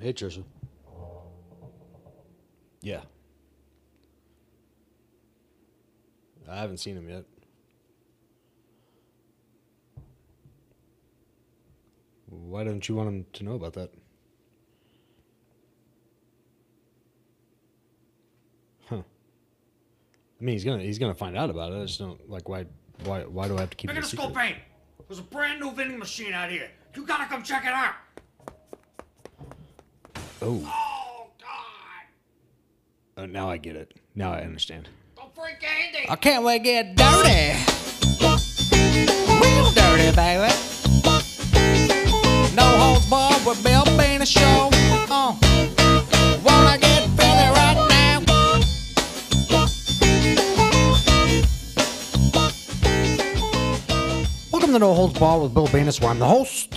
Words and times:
Hey, 0.00 0.14
Trisha. 0.14 0.42
Yeah. 2.80 3.02
I 6.48 6.56
haven't 6.56 6.78
seen 6.78 6.96
him 6.96 7.08
yet. 7.08 7.24
Why 12.26 12.64
don't 12.64 12.88
you 12.88 12.94
want 12.94 13.08
him 13.08 13.26
to 13.34 13.44
know 13.44 13.54
about 13.54 13.74
that? 13.74 13.92
Huh. 18.88 19.02
I 20.40 20.44
mean, 20.44 20.54
he's 20.54 20.64
gonna 20.64 20.82
he's 20.82 20.98
gonna 20.98 21.14
find 21.14 21.36
out 21.36 21.50
about 21.50 21.72
it. 21.72 21.76
I 21.76 21.84
just 21.84 21.98
don't 21.98 22.28
like 22.28 22.48
why 22.48 22.64
why 23.04 23.24
why 23.24 23.48
do 23.48 23.56
I 23.56 23.60
have 23.60 23.70
to 23.70 23.76
keep 23.76 23.90
Look 23.90 23.96
it 23.96 24.00
a 24.00 24.06
at 24.06 24.10
the 24.10 24.16
secret? 24.16 24.32
Sculpane. 24.32 24.56
There's 25.08 25.18
a 25.20 25.24
brand 25.24 25.60
new 25.60 25.72
vending 25.72 25.98
machine 25.98 26.32
out 26.32 26.50
here. 26.50 26.70
You 26.96 27.04
gotta 27.04 27.26
come 27.26 27.42
check 27.42 27.64
it 27.64 27.72
out. 27.72 27.94
Oh, 30.42 30.62
Oh 30.64 31.26
God! 31.38 31.48
oh, 33.18 33.26
now 33.26 33.50
I 33.50 33.58
get 33.58 33.76
it. 33.76 33.92
Now 34.14 34.32
I 34.32 34.40
understand. 34.40 34.88
Don't 35.16 35.34
freak 35.34 35.62
Andy. 35.62 36.06
I 36.08 36.16
can't 36.16 36.44
wait 36.44 36.58
to 36.58 36.64
get 36.64 36.96
dirty. 36.96 37.58
Real 39.40 39.70
dirty, 39.72 40.16
baby. 40.16 40.52
No 42.54 42.64
holds 42.64 43.06
barred 43.10 43.44
with 43.44 43.62
Bill 43.62 43.84
Bean 43.98 44.22
a 44.22 44.26
show. 44.26 44.70
Uh, 45.12 45.36
wanna 46.42 46.78
get 46.78 47.04
filthy 47.18 47.48
right 47.52 47.86
now. 47.90 48.20
Welcome 54.50 54.72
to 54.72 54.78
No 54.78 54.94
Holds 54.94 55.18
Barred 55.18 55.42
with 55.42 55.54
Bill 55.54 55.66
Venus, 55.66 56.00
where 56.00 56.10
I'm 56.10 56.18
the 56.18 56.26
host. 56.26 56.74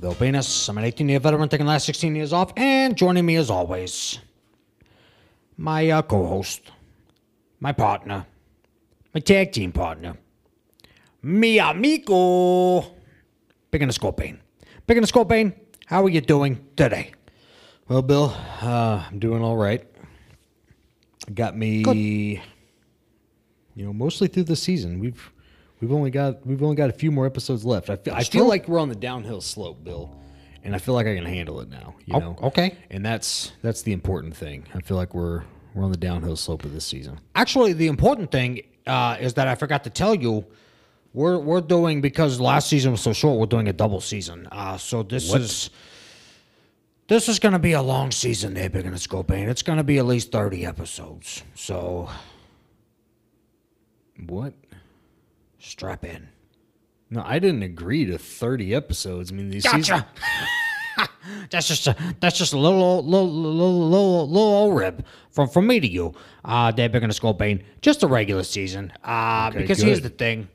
Bill 0.00 0.12
Venus. 0.12 0.68
I'm 0.68 0.78
an 0.78 0.84
18 0.84 1.08
year 1.08 1.18
veteran 1.18 1.48
taking 1.48 1.66
the 1.66 1.72
last 1.72 1.86
16 1.86 2.14
years 2.14 2.32
off, 2.32 2.52
and 2.56 2.96
joining 2.96 3.26
me 3.26 3.36
as 3.36 3.50
always, 3.50 4.18
my 5.56 5.90
uh, 5.90 6.02
co 6.02 6.26
host, 6.26 6.70
my 7.58 7.72
partner, 7.72 8.24
my 9.12 9.20
tag 9.20 9.50
team 9.52 9.72
partner, 9.72 10.16
mi 11.22 11.58
amigo, 11.58 12.94
Big 13.70 13.82
in 13.82 13.88
the 13.88 13.92
Scorpion. 13.92 14.40
Big 14.86 14.96
in 14.96 15.02
the 15.02 15.06
Scorpion, 15.08 15.52
how 15.86 16.04
are 16.04 16.08
you 16.08 16.20
doing 16.20 16.64
today? 16.76 17.12
Well, 17.88 18.02
Bill, 18.02 18.34
uh, 18.62 19.04
I'm 19.10 19.18
doing 19.18 19.42
all 19.42 19.56
right. 19.56 19.84
Got 21.34 21.56
me, 21.56 22.40
you 23.74 23.84
know, 23.84 23.92
mostly 23.92 24.28
through 24.28 24.44
the 24.44 24.56
season. 24.56 25.00
We've 25.00 25.32
we've 25.80 25.92
only 25.92 26.10
got 26.10 26.46
we've 26.46 26.62
only 26.62 26.76
got 26.76 26.90
a 26.90 26.92
few 26.92 27.10
more 27.10 27.26
episodes 27.26 27.64
left. 27.64 27.90
I 27.90 27.96
feel 27.96 28.14
I 28.14 28.22
feel 28.24 28.46
like 28.46 28.68
we're 28.68 28.78
on 28.80 28.88
the 28.88 28.94
downhill 28.96 29.40
slope, 29.40 29.82
Bill, 29.84 30.14
and 30.64 30.74
I 30.74 30.78
feel 30.78 30.94
like 30.94 31.06
I 31.06 31.14
can 31.14 31.24
handle 31.26 31.60
it 31.60 31.68
now. 31.68 31.94
You 32.06 32.14
Oh, 32.16 32.18
know, 32.20 32.38
okay. 32.44 32.76
and 32.90 33.04
that's 33.04 33.52
that's 33.62 33.82
the 33.82 33.92
important 33.92 34.36
thing. 34.36 34.64
I 34.74 34.80
feel 34.80 34.96
like 34.96 35.14
we're 35.14 35.42
we're 35.74 35.84
on 35.84 35.90
the 35.92 35.98
downhill 35.98 36.36
slope 36.36 36.64
of 36.64 36.72
this 36.72 36.84
season. 36.84 37.20
Actually, 37.34 37.72
the 37.72 37.86
important 37.88 38.30
thing 38.30 38.62
uh, 38.86 39.16
is 39.20 39.34
that 39.34 39.48
I 39.48 39.54
forgot 39.54 39.84
to 39.84 39.90
tell 39.90 40.14
you. 40.14 40.46
We're, 41.14 41.38
we're 41.38 41.62
doing 41.62 42.02
because 42.02 42.38
last 42.38 42.68
season 42.68 42.92
was 42.92 43.00
so 43.00 43.14
short. 43.14 43.40
We're 43.40 43.46
doing 43.46 43.66
a 43.66 43.72
double 43.72 44.00
season. 44.00 44.46
Uh, 44.52 44.76
so 44.76 45.02
this 45.02 45.32
is 45.34 45.70
this 47.08 47.28
is 47.30 47.38
going 47.38 47.54
to 47.54 47.58
be 47.58 47.72
a 47.72 47.80
long 47.82 48.10
season. 48.10 48.52
There, 48.52 48.68
big 48.68 48.84
in 48.84 48.92
the 48.92 48.98
Scorpion. 48.98 49.48
It's 49.48 49.62
going 49.62 49.78
to 49.78 49.82
be 49.84 49.96
at 49.98 50.04
least 50.04 50.30
thirty 50.30 50.66
episodes. 50.66 51.42
So 51.54 52.10
What? 54.26 54.52
Strap 55.58 56.04
in. 56.04 56.28
No, 57.10 57.22
I 57.24 57.38
didn't 57.38 57.62
agree 57.62 58.04
to 58.06 58.18
30 58.18 58.74
episodes. 58.74 59.32
I 59.32 59.34
mean, 59.34 59.48
these 59.50 59.64
seasons, 59.64 59.88
Gotcha. 59.88 60.06
that's 61.50 61.66
just 61.68 61.86
a 61.86 61.96
that's 62.20 62.36
just 62.36 62.52
a 62.52 62.58
little 62.58 63.02
little 63.04 63.30
little 63.32 63.88
little, 63.88 64.28
little 64.28 64.52
old 64.54 64.76
rib 64.76 65.04
from 65.30 65.48
from 65.48 65.66
me 65.66 65.80
to 65.80 65.86
you. 65.88 66.14
Uh, 66.44 66.70
they're 66.70 66.88
big 66.88 67.02
in 67.02 67.08
the 67.08 67.14
Scorpion. 67.14 67.62
Just 67.80 68.02
a 68.02 68.06
regular 68.06 68.42
season. 68.42 68.92
Uh, 69.02 69.48
Okay, 69.50 69.60
because 69.60 69.78
here's 69.80 70.00
the 70.02 70.10
thing. 70.10 70.48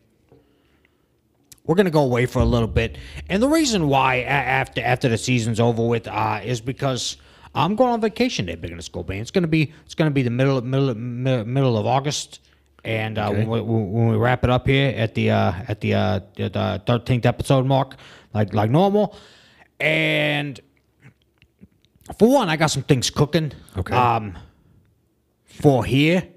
We're 1.66 1.76
gonna 1.76 1.90
go 1.92 2.04
away 2.04 2.26
for 2.26 2.40
a 2.40 2.46
little 2.46 2.68
bit, 2.68 2.98
and 3.30 3.42
the 3.42 3.48
reason 3.48 3.88
why 3.88 4.16
a- 4.16 4.26
after 4.26 4.82
after 4.82 5.08
the 5.10 5.18
season's 5.18 5.60
over 5.62 5.86
with 5.88 6.08
uh, 6.08 6.42
is 6.44 6.60
because 6.60 7.16
I'm 7.56 7.76
going 7.76 7.94
on 7.94 8.02
vacation. 8.02 8.46
They're 8.46 8.58
big 8.58 8.72
in 8.72 8.78
the 8.78 8.84
Scorpion. 8.84 9.22
It's 9.22 9.32
gonna 9.32 9.48
be 9.48 9.72
it's 9.86 9.96
gonna 9.96 10.12
be 10.12 10.24
the 10.24 10.30
middle 10.30 10.62
middle 10.62 10.94
middle, 10.94 11.46
middle 11.46 11.78
of 11.78 11.86
August. 11.88 12.42
And 12.86 13.18
uh, 13.18 13.30
Okay. 13.30 13.46
when, 13.46 13.50
we, 13.50 13.62
when 13.62 14.08
we 14.10 14.18
wrap 14.18 14.44
it 14.44 14.50
up 14.50 14.68
here 14.68 14.94
at 14.98 15.16
the 15.16 15.32
uh, 15.32 15.54
at 15.68 15.80
the 15.80 15.94
uh, 15.94 16.20
the 16.36 16.82
thirteenth 16.86 17.26
episode 17.26 17.66
mark, 17.66 17.96
like 18.34 18.54
like 18.54 18.70
normal, 18.70 19.16
and 19.80 20.60
for 22.20 22.28
one, 22.30 22.50
I 22.50 22.58
got 22.58 22.68
some 22.68 22.84
things 22.84 23.10
cooking. 23.10 23.54
Okay. 23.78 23.96
Um, 23.96 24.38
for 25.46 25.86
here, 25.86 26.28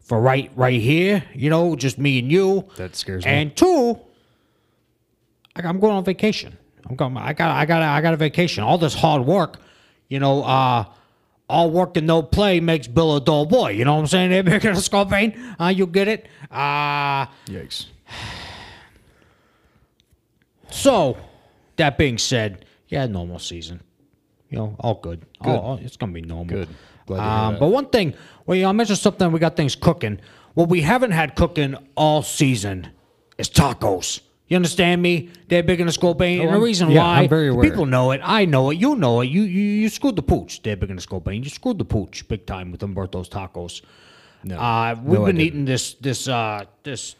for 0.00 0.20
right 0.20 0.50
right 0.56 0.80
here, 0.80 1.22
you 1.34 1.50
know, 1.50 1.76
just 1.76 1.98
me 1.98 2.18
and 2.18 2.32
you. 2.32 2.68
That 2.76 2.96
scares 2.96 3.24
me. 3.24 3.30
And 3.30 3.54
two, 3.56 4.00
I, 5.54 5.62
I'm 5.62 5.78
going 5.78 5.92
on 5.94 6.04
vacation. 6.04 6.56
I'm 6.88 6.96
going. 6.96 7.16
I 7.16 7.32
got. 7.32 7.50
I 7.52 7.64
got. 7.64 7.82
I 7.82 8.00
got 8.00 8.12
a 8.14 8.16
vacation. 8.16 8.64
All 8.64 8.76
this 8.78 8.94
hard 8.94 9.24
work, 9.24 9.60
you 10.08 10.18
know. 10.18 10.42
Uh, 10.42 10.84
all 11.50 11.70
work 11.70 11.96
and 11.96 12.06
no 12.06 12.22
play 12.22 12.60
makes 12.60 12.86
Bill 12.86 13.16
a 13.16 13.20
dull 13.20 13.46
boy. 13.46 13.70
You 13.72 13.84
know 13.84 13.94
what 13.94 14.00
I'm 14.00 14.06
saying? 14.06 14.30
There, 14.30 14.42
big 14.42 14.64
in 14.64 14.74
the 14.74 14.80
Scorpion. 14.80 15.34
Uh, 15.60 15.66
you 15.66 15.86
get 15.86 16.08
it. 16.08 16.26
Uh, 16.50 17.26
yikes. 17.46 17.86
so, 20.70 21.16
that 21.76 21.98
being 21.98 22.18
said, 22.18 22.64
yeah, 22.88 23.06
normal 23.06 23.38
season. 23.38 23.82
You 24.48 24.58
know, 24.58 24.76
all 24.80 24.94
good. 24.94 25.24
All, 25.40 25.58
all- 25.58 25.78
it's 25.78 25.96
gonna 25.96 26.12
be 26.12 26.22
normal. 26.22 26.46
Good. 26.46 26.68
To 27.08 27.20
Um, 27.20 27.58
but 27.58 27.68
one 27.68 27.86
thing, 27.86 28.14
well, 28.46 28.56
you 28.56 28.62
know, 28.62 28.68
I 28.68 28.72
mentioned 28.72 28.98
something. 28.98 29.32
We 29.32 29.40
got 29.40 29.56
things 29.56 29.74
cooking. 29.74 30.20
What 30.54 30.68
we 30.68 30.80
haven't 30.82 31.10
had 31.12 31.34
cooking 31.34 31.74
all 31.96 32.22
season 32.22 32.88
is 33.38 33.48
tacos. 33.50 34.20
You 34.50 34.56
understand 34.56 35.00
me? 35.00 35.30
They're 35.48 35.62
big 35.62 35.80
in 35.80 35.86
the 35.86 35.92
Scorpion. 35.92 36.40
and 36.42 36.52
the 36.54 36.60
reason 36.60 36.90
yeah, 36.90 37.02
why 37.04 37.18
I'm 37.20 37.28
very 37.28 37.48
aware. 37.48 37.70
people 37.70 37.86
know 37.86 38.10
it. 38.10 38.20
I 38.22 38.44
know 38.46 38.70
it. 38.70 38.78
You 38.78 38.96
know 38.96 39.20
it. 39.20 39.26
You 39.26 39.42
you, 39.42 39.62
you 39.62 39.88
screwed 39.88 40.16
the 40.16 40.22
pooch. 40.22 40.60
They're 40.62 40.76
big 40.76 40.90
in 40.90 40.96
the 40.96 41.02
Scorpion. 41.02 41.44
You 41.44 41.50
screwed 41.50 41.78
the 41.78 41.84
pooch 41.84 42.26
big 42.26 42.46
time 42.46 42.72
with 42.72 42.80
Humberto's 42.80 43.28
tacos. 43.28 43.80
No. 44.42 44.58
Uh, 44.58 44.96
we've 45.04 45.20
No, 45.20 45.26
been 45.26 45.40
eating 45.40 45.64
this 45.66 45.94
this 45.94 46.26
uh 46.26 46.64
this 46.82 47.14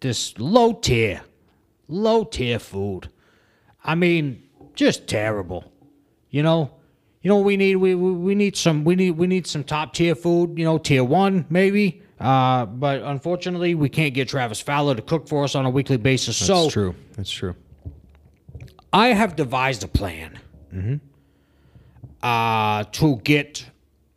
this 0.00 0.38
low 0.38 0.72
tier, 0.72 1.20
low 1.88 2.24
tier 2.24 2.58
food. 2.58 3.10
I 3.84 3.94
mean, 3.94 4.42
just 4.74 5.06
terrible. 5.06 5.70
You 6.30 6.42
know, 6.42 6.70
you 7.20 7.28
know 7.28 7.36
what 7.36 7.44
we 7.44 7.58
need 7.58 7.76
we, 7.76 7.94
we 7.94 8.12
we 8.12 8.34
need 8.34 8.56
some 8.56 8.82
we 8.82 8.94
need 8.96 9.10
we 9.12 9.26
need 9.26 9.46
some 9.46 9.62
top 9.62 9.92
tier 9.92 10.14
food. 10.14 10.58
You 10.58 10.64
know, 10.64 10.78
tier 10.78 11.04
one 11.04 11.44
maybe. 11.50 12.00
Uh, 12.18 12.64
but 12.66 13.02
unfortunately, 13.02 13.74
we 13.74 13.88
can't 13.88 14.14
get 14.14 14.28
Travis 14.28 14.60
Fowler 14.60 14.94
to 14.94 15.02
cook 15.02 15.28
for 15.28 15.44
us 15.44 15.54
on 15.54 15.66
a 15.66 15.70
weekly 15.70 15.96
basis. 15.98 16.38
That's 16.38 16.46
so 16.46 16.70
true. 16.70 16.94
That's 17.16 17.30
true. 17.30 17.54
I 18.92 19.08
have 19.08 19.36
devised 19.36 19.84
a 19.84 19.88
plan 19.88 20.38
Hmm. 20.70 20.94
uh, 22.22 22.84
to 22.84 23.16
get 23.24 23.66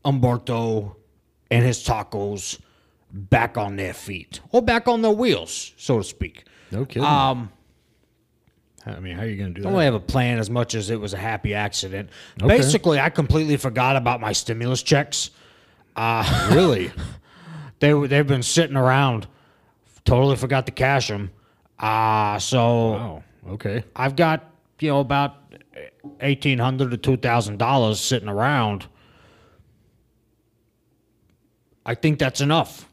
Humberto 0.05 0.95
and 1.51 1.65
his 1.65 1.83
tacos 1.83 2.59
back 3.11 3.57
on 3.57 3.75
their 3.75 3.93
feet 3.93 4.39
or 4.51 4.61
back 4.61 4.87
on 4.87 5.01
their 5.01 5.11
wheels, 5.11 5.73
so 5.77 5.97
to 5.97 6.03
speak. 6.03 6.45
No 6.71 6.85
kidding. 6.85 7.03
Um, 7.03 7.51
I 8.85 8.99
mean, 8.99 9.15
how 9.15 9.23
are 9.23 9.27
you 9.27 9.35
going 9.35 9.53
to 9.53 9.55
do 9.55 9.61
that? 9.63 9.67
I 9.67 9.71
that? 9.71 9.75
don't 9.77 9.83
have 9.83 9.93
a 9.95 9.99
plan 9.99 10.39
as 10.39 10.49
much 10.49 10.73
as 10.75 10.89
it 10.89 10.99
was 10.99 11.13
a 11.13 11.17
happy 11.17 11.53
accident. 11.53 12.09
Okay. 12.41 12.47
Basically, 12.57 12.99
I 12.99 13.09
completely 13.09 13.57
forgot 13.57 13.95
about 13.95 14.21
my 14.21 14.31
stimulus 14.31 14.81
checks. 14.83 15.31
really? 16.51 16.91
They 17.79 17.93
they've 18.07 18.27
been 18.27 18.43
sitting 18.43 18.75
around. 18.75 19.27
Totally 20.05 20.35
forgot 20.35 20.65
to 20.65 20.71
cash 20.71 21.07
them. 21.07 21.31
Uh, 21.77 22.39
so 22.39 22.91
Wow. 22.91 23.23
Okay. 23.49 23.83
I've 23.95 24.15
got 24.15 24.51
you 24.79 24.89
know 24.89 24.99
about 24.99 25.35
eighteen 26.21 26.59
hundred 26.59 26.91
to 26.91 26.97
two 26.97 27.17
thousand 27.17 27.57
dollars 27.57 27.99
sitting 27.99 28.29
around. 28.29 28.85
I 31.85 31.95
think 31.95 32.19
that's 32.19 32.41
enough. 32.41 32.87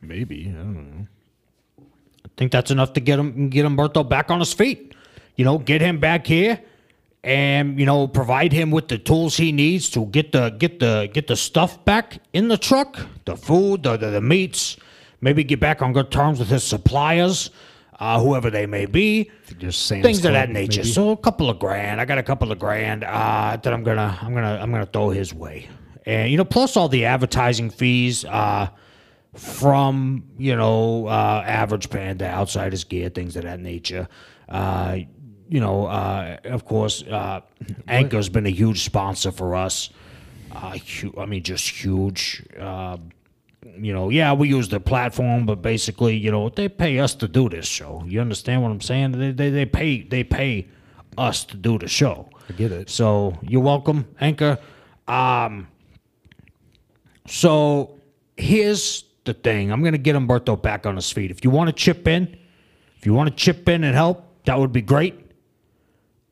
Maybe. 0.00 0.48
I 0.48 0.52
don't 0.52 0.74
know. 0.98 1.06
I 1.80 2.28
think 2.36 2.52
that's 2.52 2.70
enough 2.70 2.92
to 2.94 3.00
get 3.00 3.18
him 3.18 3.48
get 3.48 3.64
Humberto 3.66 4.08
back 4.08 4.30
on 4.30 4.38
his 4.40 4.52
feet. 4.52 4.94
You 5.36 5.44
know, 5.44 5.58
get 5.58 5.80
him 5.80 5.98
back 6.00 6.26
here, 6.26 6.60
and 7.26 7.78
you 7.78 7.84
know, 7.84 8.06
provide 8.06 8.52
him 8.52 8.70
with 8.70 8.86
the 8.86 8.98
tools 8.98 9.36
he 9.36 9.50
needs 9.50 9.90
to 9.90 10.06
get 10.06 10.30
the 10.30 10.50
get 10.50 10.78
the 10.78 11.10
get 11.12 11.26
the 11.26 11.34
stuff 11.34 11.84
back 11.84 12.20
in 12.32 12.46
the 12.46 12.56
truck, 12.56 13.00
the 13.24 13.36
food, 13.36 13.82
the 13.82 13.96
the, 13.96 14.10
the 14.10 14.20
meats. 14.20 14.76
Maybe 15.20 15.42
get 15.42 15.58
back 15.58 15.82
on 15.82 15.92
good 15.92 16.12
terms 16.12 16.38
with 16.38 16.48
his 16.48 16.62
suppliers, 16.62 17.50
uh, 17.98 18.20
whoever 18.20 18.48
they 18.48 18.66
may 18.66 18.86
be. 18.86 19.32
Just 19.58 19.88
things 19.88 20.24
of 20.24 20.34
that 20.34 20.50
nature. 20.50 20.82
maybe? 20.82 20.90
So 20.92 21.10
a 21.10 21.16
couple 21.16 21.50
of 21.50 21.58
grand. 21.58 22.00
I 22.00 22.04
got 22.04 22.18
a 22.18 22.22
couple 22.22 22.52
of 22.52 22.60
grand 22.60 23.02
uh, 23.02 23.58
that 23.60 23.72
I'm 23.72 23.82
gonna 23.82 24.16
I'm 24.22 24.32
gonna 24.32 24.58
I'm 24.62 24.70
gonna 24.70 24.86
throw 24.86 25.10
his 25.10 25.34
way, 25.34 25.68
and 26.04 26.30
you 26.30 26.36
know, 26.36 26.44
plus 26.44 26.76
all 26.76 26.88
the 26.88 27.06
advertising 27.06 27.70
fees 27.70 28.24
uh, 28.24 28.68
from 29.34 30.22
you 30.38 30.54
know 30.54 31.08
uh, 31.08 31.42
average 31.44 31.90
panda, 31.90 32.26
outsiders 32.26 32.84
gear, 32.84 33.08
things 33.08 33.34
of 33.34 33.42
that 33.42 33.58
nature. 33.58 34.06
You 35.48 35.60
know, 35.60 35.86
uh, 35.86 36.38
of 36.44 36.64
course, 36.64 37.02
uh, 37.04 37.40
Anchor's 37.86 38.28
been 38.28 38.46
a 38.46 38.50
huge 38.50 38.82
sponsor 38.84 39.30
for 39.30 39.54
us. 39.54 39.90
Uh, 40.52 40.76
hu- 40.78 41.14
I 41.18 41.26
mean, 41.26 41.42
just 41.42 41.68
huge. 41.68 42.42
Uh, 42.58 42.96
you 43.78 43.92
know, 43.92 44.08
yeah, 44.10 44.32
we 44.32 44.48
use 44.48 44.68
their 44.68 44.80
platform, 44.80 45.46
but 45.46 45.62
basically, 45.62 46.16
you 46.16 46.30
know, 46.30 46.48
they 46.48 46.68
pay 46.68 46.98
us 46.98 47.14
to 47.16 47.28
do 47.28 47.48
this 47.48 47.66
show. 47.66 48.02
You 48.06 48.20
understand 48.20 48.62
what 48.62 48.70
I'm 48.70 48.80
saying? 48.80 49.12
They 49.12 49.32
they, 49.32 49.50
they 49.50 49.66
pay 49.66 50.02
they 50.02 50.24
pay 50.24 50.66
us 51.18 51.44
to 51.46 51.56
do 51.56 51.78
the 51.78 51.88
show. 51.88 52.28
I 52.48 52.52
get 52.52 52.72
it. 52.72 52.90
So 52.90 53.38
you're 53.42 53.62
welcome, 53.62 54.06
Anchor. 54.20 54.58
Um, 55.08 55.68
so 57.26 57.98
here's 58.36 59.04
the 59.24 59.34
thing. 59.34 59.70
I'm 59.72 59.82
gonna 59.82 59.98
get 59.98 60.16
Humberto 60.16 60.60
back 60.60 60.86
on 60.86 60.96
his 60.96 61.10
feet. 61.10 61.30
If 61.30 61.44
you 61.44 61.50
want 61.50 61.68
to 61.68 61.72
chip 61.72 62.06
in, 62.08 62.36
if 62.96 63.06
you 63.06 63.14
want 63.14 63.28
to 63.30 63.34
chip 63.34 63.68
in 63.68 63.84
and 63.84 63.94
help, 63.94 64.24
that 64.44 64.58
would 64.58 64.72
be 64.72 64.82
great. 64.82 65.25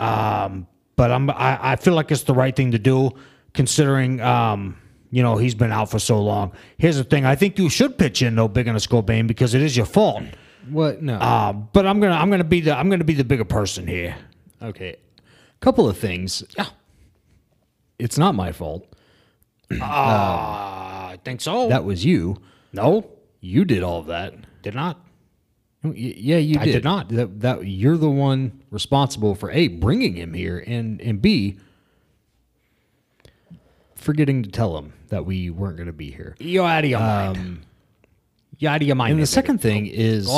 Um, 0.04 0.66
but 0.96 1.10
I'm 1.10 1.30
I, 1.30 1.72
I 1.72 1.76
feel 1.76 1.94
like 1.94 2.10
it's 2.10 2.22
the 2.24 2.34
right 2.34 2.54
thing 2.54 2.70
to 2.72 2.78
do, 2.78 3.10
considering 3.52 4.20
um, 4.20 4.76
you 5.10 5.22
know, 5.22 5.36
he's 5.36 5.54
been 5.54 5.72
out 5.72 5.90
for 5.90 5.98
so 5.98 6.20
long. 6.22 6.52
Here's 6.78 6.96
the 6.96 7.04
thing. 7.04 7.24
I 7.24 7.34
think 7.36 7.58
you 7.58 7.68
should 7.68 7.96
pitch 7.98 8.22
in 8.22 8.36
though, 8.36 8.48
big 8.48 8.68
on 8.68 8.74
a 8.74 8.78
Scobain, 8.78 9.26
because 9.26 9.54
it 9.54 9.62
is 9.62 9.76
your 9.76 9.86
fault. 9.86 10.24
What? 10.70 11.02
No. 11.02 11.18
Um, 11.20 11.68
but 11.72 11.86
I'm 11.86 12.00
gonna 12.00 12.14
I'm 12.14 12.30
gonna 12.30 12.44
be 12.44 12.60
the 12.60 12.76
I'm 12.76 12.88
gonna 12.88 13.04
be 13.04 13.14
the 13.14 13.24
bigger 13.24 13.44
person 13.44 13.86
here. 13.86 14.16
okay. 14.62 14.96
A 14.96 15.64
Couple 15.64 15.88
of 15.88 15.96
things. 15.96 16.42
Yeah. 16.58 16.66
It's 17.98 18.18
not 18.18 18.34
my 18.34 18.52
fault. 18.52 18.86
Uh, 19.80 19.84
I 21.14 21.18
think 21.24 21.40
so. 21.40 21.68
That 21.68 21.84
was 21.84 22.04
you. 22.04 22.36
no, 22.72 23.10
You 23.40 23.64
did 23.64 23.82
all 23.82 23.98
of 24.00 24.06
that. 24.06 24.34
did 24.62 24.74
not. 24.74 25.00
Yeah, 25.84 26.38
you 26.38 26.58
I 26.58 26.64
did. 26.64 26.72
did 26.72 26.84
not. 26.84 27.08
That, 27.10 27.40
that 27.40 27.66
you're 27.66 27.96
the 27.98 28.10
one 28.10 28.62
responsible 28.70 29.34
for 29.34 29.50
a 29.50 29.68
bringing 29.68 30.14
him 30.14 30.32
here, 30.32 30.64
and 30.66 31.00
and 31.00 31.20
b 31.20 31.58
forgetting 33.94 34.42
to 34.42 34.50
tell 34.50 34.76
him 34.78 34.92
that 35.08 35.26
we 35.26 35.50
weren't 35.50 35.76
going 35.76 35.86
to 35.86 35.92
be 35.92 36.10
here. 36.10 36.36
You're 36.38 36.66
out 36.66 36.84
of 36.84 36.90
your 36.90 37.00
mind. 37.00 37.36
Um, 37.36 37.62
you're 38.58 38.70
out 38.70 38.80
of 38.80 38.86
your 38.86 38.96
mind. 38.96 39.12
And 39.12 39.22
the 39.22 39.26
second 39.26 39.60
thing 39.60 39.86
is. 39.86 40.28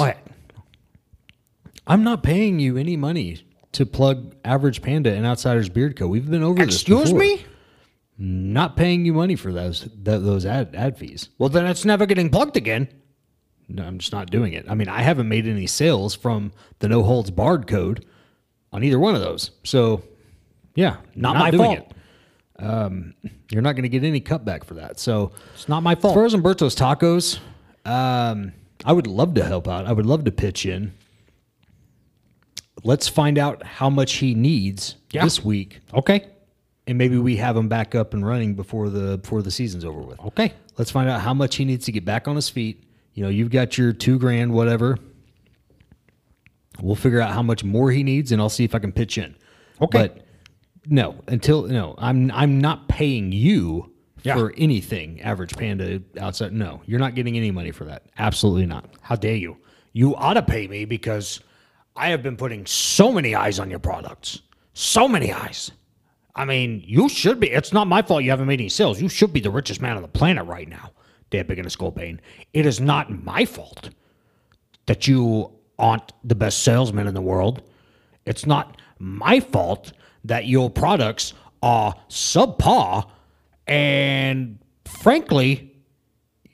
I'm 1.89 2.03
not 2.03 2.23
paying 2.23 2.59
you 2.59 2.77
any 2.77 2.97
money 2.97 3.47
to 3.73 3.87
plug 3.87 4.35
Average 4.45 4.83
Panda 4.83 5.13
and 5.13 5.25
Outsiders 5.25 5.69
Beard 5.69 5.97
Co. 5.97 6.09
We've 6.09 6.29
been 6.29 6.43
over 6.43 6.65
this. 6.65 6.75
Excuse 6.77 7.13
me. 7.13 7.45
Not 8.19 8.77
paying 8.77 9.05
you 9.05 9.13
money 9.13 9.37
for 9.37 9.53
those 9.53 9.81
th- 9.81 9.91
those 10.03 10.47
ad 10.47 10.75
ad 10.75 10.99
fees. 10.99 11.29
Well, 11.39 11.49
then 11.51 11.67
it's 11.67 11.85
never 11.85 12.07
getting 12.07 12.31
plugged 12.31 12.57
again. 12.57 12.89
No, 13.69 13.83
I'm 13.85 13.99
just 13.99 14.13
not 14.13 14.31
doing 14.31 14.53
it. 14.53 14.65
I 14.69 14.75
mean, 14.75 14.89
I 14.89 15.03
haven't 15.03 15.29
made 15.29 15.47
any 15.47 15.67
sales 15.67 16.15
from 16.15 16.53
the 16.79 16.89
no 16.89 17.03
holds 17.03 17.31
barred 17.31 17.67
code 17.67 18.05
on 18.73 18.85
either 18.85 18.99
one 18.99 19.15
of 19.15 19.21
those. 19.21 19.51
So, 19.65 20.03
yeah, 20.75 20.97
Not 21.15 21.37
my 21.37 21.51
fault. 21.51 21.79
it. 21.79 21.93
Um, 22.65 23.15
you're 23.51 23.63
not 23.63 23.73
going 23.73 23.83
to 23.83 23.89
get 23.89 24.05
any 24.05 24.21
cutback 24.21 24.65
for 24.65 24.75
that. 24.75 24.99
So, 25.01 25.33
It's 25.55 25.69
not 25.69 25.83
my 25.83 25.95
fault. 25.95 26.13
as 26.13 26.15
far 26.15 26.25
as 26.27 26.35
Humberto's 26.35 26.77
tacos, 26.77 27.39
um, 27.85 28.53
I 28.85 28.93
would 28.93 29.07
love 29.07 29.35
to 29.35 29.45
help 29.45 29.67
out. 29.69 29.87
I 29.87 29.93
would 29.93 30.07
love 30.07 30.25
to 30.25 30.31
pitch 30.33 30.65
in. 30.65 30.93
Let's 32.85 33.09
find 33.09 33.39
out 33.39 33.65
how 33.65 33.91
much 33.91 34.15
he 34.15 34.35
needs 34.35 34.97
Yeah. 35.11 35.25
this 35.25 35.45
week, 35.45 35.81
okay. 35.95 36.27
and 36.87 36.97
maybe 36.99 37.19
we 37.19 37.37
have 37.37 37.57
him 37.57 37.69
back 37.69 37.95
up 37.95 38.15
and 38.15 38.25
running 38.25 38.55
before 38.55 38.91
the 38.91 39.19
before 39.19 39.43
the 39.43 39.51
season's 39.51 39.85
over 39.85 40.01
with. 40.01 40.21
Okay. 40.21 40.53
Let's 40.79 40.91
find 40.91 41.09
out 41.09 41.21
how 41.23 41.35
much 41.35 41.57
he 41.57 41.65
needs 41.65 41.87
to 41.87 41.93
get 41.93 42.05
back 42.05 42.29
on 42.29 42.37
his 42.37 42.49
feet. 42.49 42.85
You 43.17 43.25
know, 43.25 43.29
you've 43.31 43.51
got 43.51 43.77
your 43.79 43.93
two 43.93 44.19
grand, 44.19 44.53
whatever. 44.53 44.97
We'll 46.81 46.95
figure 46.95 47.21
out 47.21 47.33
how 47.33 47.43
much 47.43 47.65
more 47.65 47.91
he 47.91 48.03
needs, 48.03 48.31
and 48.33 48.41
I'll 48.41 48.51
see 48.51 48.63
if 48.65 48.75
I 48.75 48.79
can 48.79 48.93
pitch 48.93 49.17
in. 49.17 49.35
Okay. 49.81 49.99
But 49.99 50.27
no, 50.87 51.17
until 51.27 51.63
no, 51.63 51.95
I'm 51.99 52.31
I'm 52.31 52.61
not 52.61 52.89
paying 52.89 53.33
you 53.33 53.91
Yeah. 54.23 54.37
for 54.37 54.53
anything. 54.59 55.21
Average 55.23 55.57
Panda 55.57 56.03
outside. 56.21 56.53
No, 56.53 56.83
you're 56.85 57.01
not 57.01 57.15
getting 57.15 57.37
any 57.37 57.51
money 57.51 57.71
for 57.71 57.85
that. 57.87 58.03
Absolutely 58.19 58.67
not. 58.67 58.91
How 59.01 59.17
dare 59.17 59.35
you? 59.37 59.57
You 59.95 60.15
ought 60.15 60.35
to 60.35 60.43
pay 60.43 60.69
me 60.69 60.85
because 60.85 61.41
I 61.97 62.11
have 62.11 62.23
been 62.23 62.37
putting 62.37 62.67
so 62.67 63.11
many 63.11 63.35
eyes 63.35 63.59
on 63.59 63.71
your 63.71 63.79
products. 63.79 64.43
So 64.75 65.09
many 65.09 65.33
eyes. 65.33 65.71
I 66.35 66.45
mean, 66.45 66.83
you 66.87 67.09
should 67.09 67.41
be. 67.41 67.51
It's 67.51 67.73
not 67.73 67.87
my 67.87 68.03
fault 68.03 68.23
you 68.23 68.29
haven't 68.29 68.47
made 68.47 68.61
any 68.61 68.69
sales. 68.69 69.01
You 69.01 69.09
should 69.09 69.33
be 69.33 69.41
the 69.41 69.49
richest 69.51 69.81
man 69.81 69.97
on 69.97 70.03
the 70.03 70.09
planet 70.09 70.45
right 70.45 70.69
now, 70.69 70.91
Dare 71.31 71.45
Big 71.45 71.59
and 71.59 71.95
pain. 71.95 72.21
It 72.53 72.67
is 72.67 72.81
not 72.81 73.11
my 73.25 73.45
fault 73.45 73.91
that 74.87 75.07
you 75.09 75.53
aren't 75.79 76.13
the 76.25 76.35
best 76.35 76.63
salesman 76.63 77.07
in 77.07 77.15
the 77.15 77.21
world. 77.21 77.63
It's 78.25 78.47
not 78.47 78.81
my 78.99 79.41
fault 79.41 79.93
that 80.25 80.47
your 80.47 80.71
products 80.71 81.35
are 81.63 81.95
subpar 82.09 83.09
and, 83.67 84.59
frankly, 84.85 85.77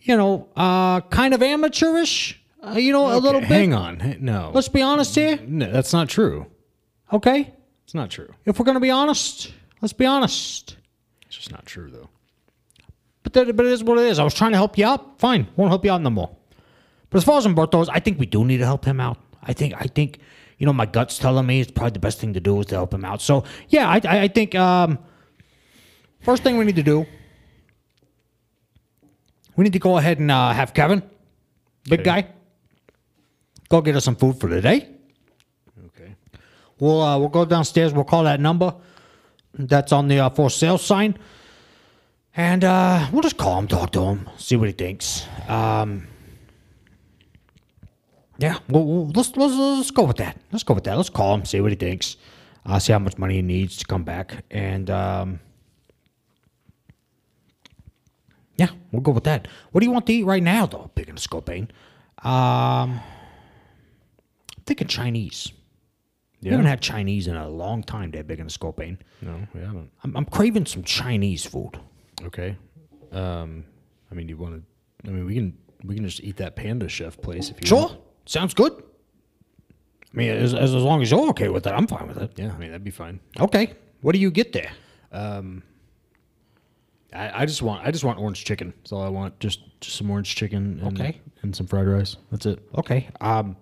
you 0.01 0.17
know, 0.17 0.49
uh, 0.57 1.01
kind 1.03 1.35
of 1.35 1.43
amateurish. 1.43 2.39
Uh, 2.63 2.73
you 2.79 2.93
know, 2.93 3.17
a 3.17 3.19
little 3.19 3.41
bit. 3.41 3.51
Hang 3.51 3.75
on. 3.75 4.17
No, 4.21 4.53
Let's 4.55 4.69
be 4.69 4.83
honest 4.83 5.15
here, 5.17 5.39
no, 5.47 5.71
that's 5.71 5.93
not 5.93 6.09
true. 6.09 6.47
okay? 7.13 7.53
It's 7.85 7.95
not 7.95 8.11
true. 8.11 8.33
If 8.45 8.59
we're 8.59 8.65
going 8.65 8.77
to 8.77 8.81
be 8.81 8.91
honest, 8.91 9.53
let's 9.81 9.93
be 9.93 10.07
honest. 10.07 10.77
It's 11.27 11.37
just 11.37 11.51
not 11.51 11.67
true, 11.67 11.91
though. 11.91 12.09
But, 13.33 13.47
that, 13.47 13.57
but 13.57 13.67
it 13.67 13.73
is 13.73 13.83
what 13.85 13.99
it 13.99 14.05
is. 14.07 14.19
I 14.19 14.25
was 14.25 14.35
trying 14.35 14.53
to 14.53 14.57
help 14.59 14.77
you 14.79 14.87
out. 14.87 15.19
Fine, 15.19 15.49
won't 15.57 15.71
help 15.71 15.85
you 15.85 15.91
out 15.91 16.03
no 16.03 16.11
more. 16.11 16.31
But 17.11 17.19
as 17.19 17.25
far 17.25 17.39
as 17.39 17.47
Humberto's, 17.47 17.89
I 17.89 18.01
think 18.01 18.19
we 18.19 18.27
do 18.27 18.45
need 18.45 18.59
to 18.59 18.65
help 18.65 18.85
him 18.85 19.01
out. 19.01 19.19
I 19.43 19.53
think, 19.53 19.75
I 19.77 19.85
think, 19.87 20.19
you 20.59 20.67
know, 20.67 20.73
my 20.73 20.87
gut's 20.87 21.19
telling 21.19 21.47
me 21.47 21.61
it's 21.61 21.71
probably 21.71 21.91
the 21.93 21.99
best 21.99 22.19
thing 22.21 22.33
to 22.35 22.41
do 22.41 22.59
is 22.61 22.67
to 22.67 22.75
help 22.77 22.95
him 22.95 23.05
out. 23.05 23.21
So 23.21 23.45
yeah, 23.69 23.89
I, 23.89 24.01
I, 24.05 24.21
I 24.23 24.29
think 24.29 24.55
um, 24.55 24.99
first 26.21 26.43
thing 26.43 26.57
we 26.57 26.65
need 26.65 26.77
to 26.77 26.83
do, 26.83 27.07
we 29.57 29.65
need 29.65 29.73
to 29.75 29.79
go 29.79 29.99
ahead 29.99 30.19
and 30.19 30.31
uh, 30.31 30.53
have 30.53 30.73
Kevin, 30.73 31.03
big 31.85 32.01
Okay. 32.01 32.23
guy, 32.23 32.29
go 33.69 33.81
get 33.83 33.97
us 33.97 34.05
some 34.05 34.17
food 34.17 34.41
for 34.41 34.49
the 34.49 34.61
day. 34.61 34.89
Okay. 35.87 36.15
We'll 36.79 37.03
uh, 37.03 37.19
we'll 37.19 37.29
go 37.29 37.45
downstairs. 37.45 37.93
We'll 37.93 38.05
call 38.05 38.25
that 38.25 38.41
number 38.41 38.75
that's 39.55 39.93
on 39.93 40.09
the 40.09 40.21
uh, 40.21 40.31
for 40.31 40.49
sale 40.49 40.79
sign, 40.79 41.19
and 42.37 42.65
uh, 42.65 43.09
we'll 43.13 43.23
just 43.23 43.37
call 43.37 43.59
him, 43.59 43.69
talk 43.69 43.93
to 43.93 44.03
him, 44.03 44.29
see 44.37 44.57
what 44.57 44.69
he 44.69 44.73
thinks. 44.73 45.27
Um, 45.49 46.07
yeah, 48.39 48.59
we'll, 48.69 48.85
we'll, 48.85 49.07
let's, 49.09 49.37
let's 49.37 49.55
let's 49.55 49.91
go 49.91 50.05
with 50.05 50.17
that. 50.17 50.39
Let's 50.51 50.65
go 50.65 50.75
with 50.75 50.85
that. 50.85 50.97
Let's 50.97 51.11
call 51.11 51.35
him, 51.35 51.45
see 51.45 51.61
what 51.61 51.71
he 51.71 51.77
thinks, 51.77 52.17
uh, 52.67 52.79
see 52.79 52.93
how 52.93 52.99
much 52.99 53.19
money 53.19 53.37
he 53.37 53.43
needs 53.43 53.77
to 53.79 53.85
come 53.85 54.05
back, 54.05 54.45
and 54.51 54.89
um, 54.91 55.41
yeah, 58.57 58.69
we'll 58.91 59.03
go 59.03 59.13
with 59.13 59.25
that. 59.25 59.49
What 59.71 59.81
do 59.81 59.87
you 59.87 59.93
want 59.93 60.07
to 60.07 60.13
eat 60.13 60.25
right 60.25 60.43
now, 60.43 60.67
though? 60.67 60.91
Picking 60.95 61.15
a 61.15 61.19
Scorpion. 61.19 61.71
Um, 62.23 62.31
I'm 62.31 63.01
thinking 64.67 64.89
Chinese. 64.89 65.53
We 66.43 66.51
haven't 66.51 66.67
had 66.67 66.81
Chinese 66.81 67.29
in 67.29 67.37
a 67.37 67.49
long 67.49 67.85
time. 67.85 68.11
There, 68.11 68.25
big 68.25 68.41
in 68.41 68.47
the 68.47 68.51
Scorpion. 68.51 68.99
No, 69.21 69.47
we 69.55 69.61
haven't. 69.61 69.91
I'm, 70.03 70.17
I'm 70.17 70.25
craving 70.25 70.67
some 70.67 70.83
Chinese 70.83 71.47
food. 71.47 71.79
Okay. 72.25 72.57
Um, 73.13 73.65
I 74.11 74.15
mean, 74.15 74.29
you 74.29 74.37
want 74.37 74.63
to? 75.05 75.09
I 75.11 75.13
mean, 75.13 75.27
we 75.27 75.35
can 75.35 75.57
we 75.85 75.95
can 75.95 76.05
just 76.05 76.21
eat 76.21 76.37
that 76.37 76.57
Panda 76.57 76.89
Chef 76.89 77.21
place 77.21 77.51
if 77.51 77.61
you 77.61 77.67
Sure, 77.67 77.87
want. 77.87 78.01
sounds 78.27 78.55
good. 78.55 78.73
I 78.73 80.17
mean, 80.17 80.31
as, 80.31 80.55
as, 80.55 80.75
as 80.75 80.83
long 80.83 81.01
as 81.03 81.11
you're 81.11 81.29
okay 81.31 81.49
with 81.49 81.67
it, 81.67 81.71
I'm 81.71 81.87
fine 81.87 82.07
with 82.07 82.19
it. 82.19 82.33
Yeah, 82.37 82.53
I 82.53 82.59
mean 82.59 82.71
that'd 82.71 82.85
be 82.85 82.91
fine. 82.91 83.19
Okay, 83.41 83.75
what 84.03 84.13
do 84.13 84.19
you 84.19 84.31
get 84.31 84.53
there? 84.53 84.71
I, 87.15 87.43
I 87.43 87.47
just 87.47 87.63
want 87.63 87.87
I 87.87 87.91
just 87.91 88.05
want 88.05 88.19
orange 88.19 88.45
chicken. 88.45 88.73
That's 88.79 88.93
all 88.93 89.03
I 89.03 89.09
want. 89.09 89.39
Just 89.41 89.61
just 89.81 89.97
some 89.97 90.11
orange 90.11 90.35
chicken. 90.35 90.81
And, 90.83 90.99
Okay. 91.01 91.21
And 91.43 91.55
some 91.55 91.67
fried 91.67 91.87
rice. 91.89 92.17
That's 92.31 92.47
it. 92.47 92.61
Okay, 92.79 93.09
um, 93.21 93.57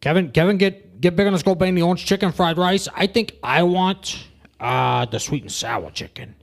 Kevin, 0.00 0.30
Kevin, 0.32 0.58
get 0.58 1.00
get 1.00 1.16
big 1.16 1.26
on 1.26 1.32
the 1.32 1.38
Scorpion, 1.38 1.74
the 1.74 1.82
orange 1.82 2.04
chicken, 2.04 2.32
fried 2.32 2.58
rice. 2.58 2.88
I 2.94 3.06
think 3.06 3.36
I 3.42 3.62
want 3.62 4.26
uh, 4.60 5.04
the 5.06 5.20
sweet 5.20 5.42
and 5.42 5.52
sour 5.52 5.90
chicken 5.90 6.34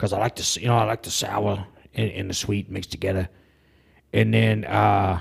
because 0.00 0.14
I 0.14 0.18
like 0.18 0.34
the 0.34 0.40
s- 0.42 0.56
you 0.56 0.66
know 0.66 0.78
I 0.78 0.84
like 0.84 1.02
the 1.02 1.10
sour 1.10 1.66
and, 1.94 2.10
and 2.12 2.30
the 2.30 2.34
sweet 2.34 2.70
mixed 2.70 2.90
together, 2.90 3.28
and 4.14 4.32
then 4.32 4.64
uh, 4.64 5.20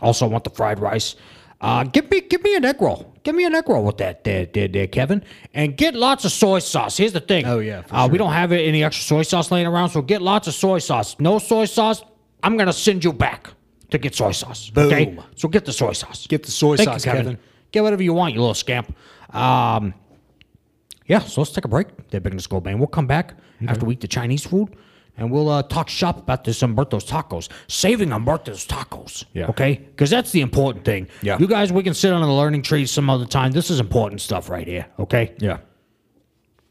also 0.00 0.28
want 0.28 0.44
the 0.44 0.50
fried 0.50 0.78
rice. 0.78 1.16
Uh, 1.60 1.82
give 1.82 2.08
me 2.12 2.20
give 2.20 2.40
me 2.44 2.54
an 2.54 2.64
egg 2.64 2.80
roll. 2.80 3.12
Give 3.24 3.34
me 3.34 3.44
an 3.44 3.54
egg 3.56 3.68
roll 3.68 3.84
with 3.84 3.96
that 3.98 4.22
there, 4.24 4.46
there, 4.46 4.68
there, 4.68 4.86
Kevin. 4.86 5.24
And 5.52 5.76
get 5.76 5.94
lots 5.94 6.24
of 6.24 6.30
soy 6.32 6.60
sauce. 6.60 6.96
Here's 6.96 7.12
the 7.12 7.20
thing. 7.20 7.44
Oh, 7.44 7.58
yeah, 7.58 7.82
uh, 7.90 8.08
we 8.10 8.16
don't 8.18 8.32
have 8.32 8.52
any 8.52 8.84
extra 8.84 9.04
soy 9.04 9.22
sauce 9.22 9.50
laying 9.50 9.66
around, 9.66 9.90
so 9.90 10.00
get 10.00 10.22
lots 10.22 10.46
of 10.46 10.54
soy 10.54 10.78
sauce. 10.78 11.16
No 11.18 11.38
soy 11.40 11.64
sauce, 11.64 12.02
I'm 12.44 12.56
gonna 12.56 12.72
send 12.72 13.02
you 13.04 13.12
back 13.12 13.50
to 13.90 13.98
get 13.98 14.14
soy 14.14 14.30
sauce. 14.30 14.70
Okay, 14.76 15.06
Boom. 15.06 15.24
so 15.34 15.48
get 15.48 15.64
the 15.64 15.72
soy 15.72 15.92
sauce. 15.92 16.28
Get 16.28 16.44
the 16.44 16.52
soy 16.52 16.76
Thank 16.76 16.88
sauce, 16.88 17.04
you, 17.04 17.10
Kevin. 17.10 17.24
Kevin. 17.26 17.38
Get 17.72 17.82
whatever 17.82 18.02
you 18.04 18.14
want, 18.14 18.32
you 18.34 18.40
little 18.40 18.54
scamp. 18.54 18.94
Um, 19.34 19.92
yeah, 21.06 21.18
so 21.18 21.40
let's 21.40 21.50
take 21.50 21.64
a 21.64 21.68
break. 21.68 21.88
They're 22.10 22.20
big 22.20 22.32
the 22.34 22.40
skull 22.40 22.60
bang. 22.60 22.78
We'll 22.78 22.86
come 22.86 23.08
back 23.08 23.34
after 23.68 23.84
we 23.86 23.94
eat 23.94 24.00
the 24.00 24.08
Chinese 24.08 24.44
food. 24.46 24.68
and 25.16 25.30
we'll 25.30 25.50
uh, 25.50 25.62
talk 25.62 25.88
shop 25.90 26.16
about 26.18 26.44
this 26.44 26.60
Humberto's 26.62 27.04
tacos, 27.04 27.48
saving 27.68 28.08
Humberto's 28.08 28.66
tacos. 28.66 29.24
Yeah. 29.34 29.48
Okay, 29.48 29.74
because 29.74 30.08
that's 30.08 30.30
the 30.32 30.40
important 30.40 30.84
thing. 30.84 31.08
Yeah. 31.20 31.36
You 31.38 31.46
guys, 31.46 31.72
we 31.72 31.82
can 31.82 31.92
sit 31.94 32.12
on 32.12 32.22
the 32.22 32.32
learning 32.32 32.62
tree 32.62 32.86
some 32.86 33.10
other 33.10 33.26
time. 33.26 33.50
This 33.52 33.70
is 33.70 33.80
important 33.80 34.20
stuff 34.22 34.48
right 34.48 34.66
here. 34.66 34.86
Okay. 34.98 35.34
Yeah. 35.38 35.58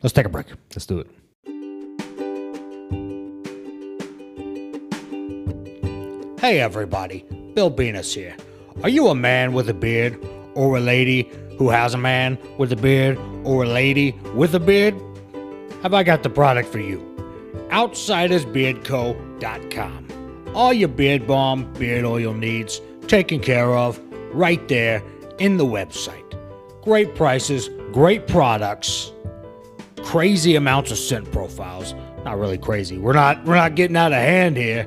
Let's 0.02 0.14
take 0.14 0.26
a 0.26 0.30
break. 0.30 0.48
Let's 0.74 0.86
do 0.88 1.00
it. 1.00 1.08
Hey 6.40 6.62
everybody, 6.62 7.26
Bill 7.54 7.70
Venus 7.70 8.14
here. 8.14 8.36
Are 8.82 8.90
you 8.90 9.10
a 9.10 9.16
man 9.16 9.52
with 9.52 9.68
a 9.70 9.74
beard, 9.74 10.18
or 10.56 10.78
a 10.78 10.80
lady 10.80 11.30
who 11.58 11.70
has 11.70 11.94
a 11.94 11.98
man 11.98 12.38
with 12.58 12.72
a 12.72 12.78
beard, 12.78 13.18
or 13.44 13.64
a 13.66 13.68
lady 13.68 14.14
with 14.34 14.56
a 14.56 14.60
beard? 14.60 14.96
Have 15.82 15.94
I 15.94 16.04
got 16.04 16.24
the 16.24 16.30
product 16.30 16.70
for 16.70 16.80
you? 16.80 17.00
OutsidersBeardCo.com. 17.70 20.06
All 20.56 20.74
your 20.74 20.90
beard 20.90 21.28
balm, 21.28 21.72
beard 21.74 22.06
oil 22.06 22.34
needs 22.34 22.82
taken 23.08 23.40
care 23.40 23.76
of 23.76 24.00
right 24.34 24.68
there 24.68 25.04
in 25.38 25.58
the 25.58 25.66
website. 25.66 26.26
Great 26.84 27.14
prices, 27.16 27.70
great 27.92 28.26
products, 28.28 29.12
crazy 30.04 30.56
amounts 30.56 30.90
of 30.92 30.98
scent 30.98 31.32
profiles. 31.32 31.94
Not 32.26 32.40
really 32.40 32.58
crazy. 32.58 32.98
We're 32.98 33.14
not 33.14 33.46
we're 33.46 33.56
not 33.56 33.76
getting 33.76 33.96
out 33.96 34.12
of 34.12 34.18
hand 34.18 34.58
here 34.58 34.86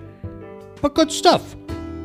but 0.83 0.95
good 0.95 1.11
stuff. 1.11 1.57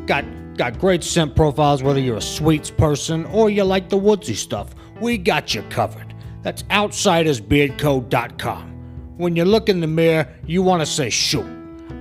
Got 0.05 0.23
got 0.55 0.79
great 0.79 1.03
scent 1.03 1.35
profiles 1.35 1.83
whether 1.83 1.99
you're 1.99 2.15
a 2.17 2.21
sweets 2.21 2.71
person 2.71 3.25
or 3.25 3.49
you 3.49 3.65
like 3.65 3.89
the 3.89 3.97
woodsy 3.97 4.35
stuff. 4.35 4.73
We 5.01 5.17
got 5.17 5.53
you 5.53 5.63
covered. 5.63 6.15
That's 6.43 6.63
outsidersbeardco.com. 6.63 8.76
When 9.17 9.35
you 9.35 9.43
look 9.45 9.67
in 9.67 9.81
the 9.81 9.87
mirror, 9.87 10.27
you 10.45 10.61
want 10.61 10.81
to 10.81 10.85
say, 10.85 11.09
shoot, 11.09 11.47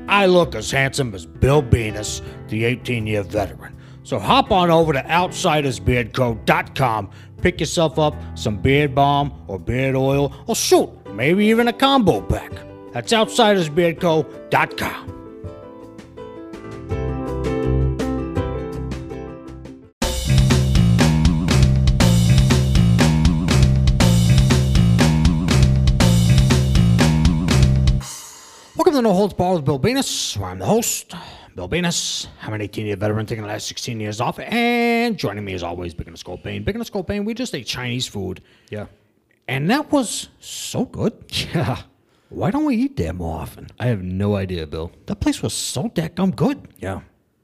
I 0.08 0.26
look 0.26 0.54
as 0.54 0.70
handsome 0.70 1.14
as 1.14 1.24
Bill 1.26 1.62
Venus, 1.62 2.20
the 2.48 2.64
18 2.64 3.06
year 3.06 3.22
veteran. 3.22 3.74
So 4.02 4.18
hop 4.18 4.50
on 4.52 4.70
over 4.70 4.92
to 4.92 5.00
outsidersbeardco.com, 5.02 7.10
pick 7.40 7.58
yourself 7.58 7.98
up 7.98 8.14
some 8.34 8.58
beard 8.58 8.94
balm 8.94 9.32
or 9.48 9.58
beard 9.58 9.96
oil, 9.96 10.30
or 10.46 10.54
shoot, 10.54 10.90
maybe 11.12 11.46
even 11.46 11.68
a 11.68 11.72
combo 11.72 12.20
pack. 12.20 12.52
That's 12.92 13.12
outsidersbeardco.com. 13.12 15.12
To 28.96 29.02
No 29.02 29.12
Holds 29.12 29.34
Barred 29.34 29.56
with 29.56 29.64
Bill 29.66 29.78
Venus, 29.78 30.38
I'm 30.38 30.58
the 30.58 30.64
host, 30.64 31.12
Bill 31.54 31.68
Venus. 31.68 32.28
I'm 32.40 32.54
an 32.54 32.62
18 32.62 32.86
year 32.86 32.96
veteran 32.96 33.26
taking 33.26 33.42
the 33.42 33.48
last 33.48 33.66
16 33.66 34.00
years 34.00 34.22
off, 34.22 34.38
and 34.38 35.18
joining 35.18 35.44
me 35.44 35.52
as 35.52 35.62
always, 35.62 35.92
Big 35.92 36.10
the 36.10 36.16
Skull 36.16 36.38
Pain. 36.38 36.64
Big 36.64 36.78
the 36.78 36.84
Skull 36.86 37.04
Pain, 37.04 37.26
we 37.26 37.34
just 37.34 37.54
ate 37.54 37.66
Chinese 37.66 38.06
food, 38.06 38.40
Yeah. 38.70 38.86
and 39.48 39.68
that 39.68 39.92
was 39.92 40.30
so 40.40 40.86
good. 40.86 41.12
Yeah. 41.54 41.82
Why 42.30 42.50
don't 42.50 42.64
we 42.64 42.74
eat 42.76 42.96
there 42.96 43.12
more 43.12 43.38
often? 43.38 43.66
I 43.78 43.88
have 43.88 44.02
no 44.02 44.34
idea, 44.34 44.66
Bill. 44.66 44.90
That 45.04 45.20
place 45.20 45.42
was 45.42 45.52
so 45.52 45.90
dadgum 45.90 46.34
good. 46.34 46.66
Yeah. 46.78 47.00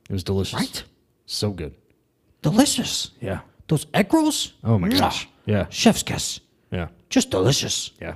It 0.08 0.12
was 0.14 0.24
delicious. 0.24 0.58
Right? 0.58 0.84
So 1.26 1.50
good. 1.50 1.74
Delicious. 2.40 3.10
Yeah. 3.20 3.40
Those 3.68 3.86
egg 3.92 4.14
rolls? 4.14 4.54
Oh 4.64 4.78
my 4.78 4.88
gosh. 4.88 5.28
Yeah. 5.44 5.66
Chef's 5.68 6.02
kiss. 6.02 6.40
Yeah. 6.70 6.88
Just 7.10 7.30
delicious. 7.30 7.90
Yeah. 8.00 8.14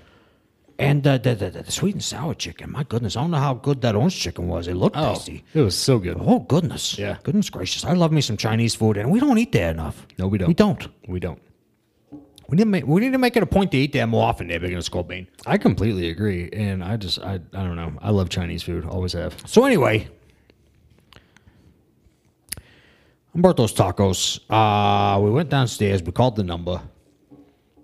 And 0.78 1.06
uh, 1.06 1.16
the, 1.16 1.34
the, 1.34 1.50
the 1.50 1.72
sweet 1.72 1.94
and 1.94 2.04
sour 2.04 2.34
chicken, 2.34 2.70
my 2.70 2.84
goodness, 2.84 3.16
I 3.16 3.22
don't 3.22 3.30
know 3.30 3.38
how 3.38 3.54
good 3.54 3.80
that 3.80 3.94
orange 3.94 4.18
chicken 4.20 4.46
was. 4.46 4.68
It 4.68 4.74
looked 4.74 4.96
tasty. 4.96 5.42
It 5.54 5.62
was 5.62 5.74
so 5.76 5.98
good. 5.98 6.18
Oh 6.20 6.40
goodness! 6.40 6.98
Yeah. 6.98 7.16
goodness 7.22 7.48
gracious! 7.48 7.84
I 7.84 7.94
love 7.94 8.12
me 8.12 8.20
some 8.20 8.36
Chinese 8.36 8.74
food, 8.74 8.98
and 8.98 9.10
we 9.10 9.18
don't 9.18 9.38
eat 9.38 9.52
there 9.52 9.70
enough. 9.70 10.06
No, 10.18 10.26
we 10.26 10.36
don't. 10.36 10.48
We 10.48 10.54
don't. 10.54 10.88
We 11.08 11.18
don't. 11.18 11.40
We 12.48 12.56
need 12.56 12.64
to 12.64 12.68
make, 12.68 12.86
we 12.86 13.00
need 13.00 13.12
to 13.12 13.18
make 13.18 13.36
it 13.36 13.42
a 13.42 13.46
point 13.46 13.72
to 13.72 13.76
eat 13.78 13.92
there 13.92 14.06
more 14.06 14.24
often. 14.28 14.48
There, 14.48 14.60
big 14.60 14.72
in 14.72 14.80
Skull 14.82 15.02
Bean. 15.02 15.26
I 15.46 15.58
completely 15.58 16.10
agree. 16.10 16.48
And 16.52 16.84
I 16.84 16.96
just, 16.96 17.18
I, 17.18 17.34
I 17.34 17.64
don't 17.64 17.74
know. 17.74 17.94
I 18.00 18.10
love 18.10 18.28
Chinese 18.28 18.62
food. 18.62 18.84
Always 18.84 19.14
have. 19.14 19.34
So 19.46 19.64
anyway, 19.64 20.08
Humberto's 23.34 23.72
Tacos. 23.74 24.40
Uh, 24.48 25.20
we 25.20 25.30
went 25.30 25.48
downstairs. 25.48 26.02
We 26.02 26.12
called 26.12 26.36
the 26.36 26.44
number. 26.44 26.80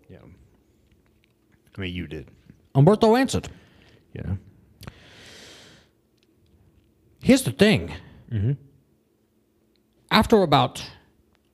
Yeah. 0.08 0.18
I 1.76 1.80
mean, 1.80 1.92
you 1.92 2.06
did. 2.06 2.30
Humberto 2.74 3.18
answered. 3.18 3.48
Yeah. 4.14 4.34
Here's 7.22 7.42
the 7.42 7.52
thing. 7.52 7.92
After 10.10 10.42
about 10.42 10.84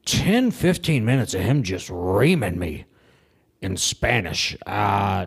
10, 0.06 0.50
15 0.50 1.04
minutes 1.04 1.34
of 1.34 1.42
him 1.42 1.62
just 1.62 1.90
reaming 1.90 2.58
me 2.58 2.87
in 3.60 3.76
Spanish, 3.76 4.56
uh, 4.66 5.26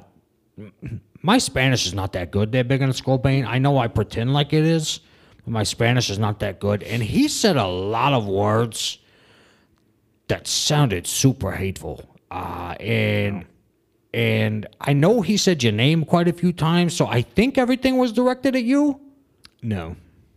my 1.22 1.38
Spanish 1.38 1.86
is 1.86 1.94
not 1.94 2.14
that 2.14 2.32
good 2.32 2.52
there, 2.52 2.64
Big 2.64 2.80
the 2.80 2.94
Skull 2.94 3.22
I 3.24 3.60
know 3.60 3.78
I 3.78 3.88
pretend 3.88 4.34
like 4.34 4.54
it 4.54 4.64
is, 4.64 5.02
but 5.44 5.52
my 5.52 5.64
Spanish 5.64 6.10
is 6.10 6.18
not 6.18 6.40
that 6.40 6.60
good. 6.60 6.84
And 6.84 7.04
he 7.04 7.28
said 7.28 7.58
a 7.58 7.68
lot 7.68 8.14
of 8.14 8.28
words 8.28 8.98
that 10.28 10.48
sounded 10.48 11.06
super 11.06 11.52
hateful. 11.52 12.04
Uh, 12.32 12.76
and 12.80 13.46
and 14.14 14.66
I 14.80 14.94
know 14.94 15.22
he 15.22 15.38
said 15.38 15.64
your 15.64 15.72
name 15.74 16.04
quite 16.06 16.28
a 16.28 16.34
few 16.34 16.52
times, 16.54 16.94
so 16.96 17.08
I 17.08 17.22
think 17.22 17.58
everything 17.58 17.98
was 17.98 18.12
directed 18.12 18.56
at 18.56 18.64
you. 18.64 19.00
No, 19.62 19.96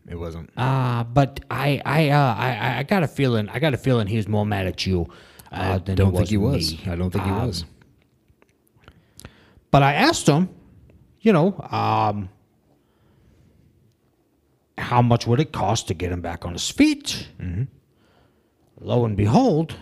it 0.08 0.16
wasn't. 0.16 0.50
Uh, 0.56 1.04
but 1.04 1.40
I, 1.50 1.80
I, 1.84 2.08
uh, 2.10 2.34
I, 2.34 2.78
I 2.78 2.82
got 2.84 3.02
a 3.02 3.08
feeling. 3.08 3.48
I 3.48 3.58
got 3.58 3.74
a 3.74 3.78
feeling 3.78 4.06
he 4.06 4.16
was 4.16 4.28
more 4.28 4.46
mad 4.46 4.66
at 4.66 4.86
you. 4.86 5.08
Uh, 5.50 5.56
I 5.56 5.78
than 5.78 5.96
don't 5.96 6.14
think 6.14 6.28
he 6.28 6.36
was 6.36 6.72
me. 6.72 6.92
I 6.92 6.94
don't 6.96 7.10
think 7.10 7.24
he 7.24 7.30
Um, 7.30 7.46
was. 7.46 7.64
But 9.70 9.82
I 9.82 9.94
asked 9.94 10.26
him, 10.28 10.48
you 11.20 11.32
know, 11.32 11.58
um, 11.70 12.28
how 14.78 15.02
much 15.02 15.26
would 15.26 15.40
it 15.40 15.52
cost 15.52 15.88
to 15.88 15.94
get 15.94 16.12
him 16.12 16.20
back 16.20 16.44
on 16.44 16.52
his 16.52 16.70
feet? 16.70 17.28
Lo 18.80 19.04
and 19.04 19.16
behold, 19.16 19.74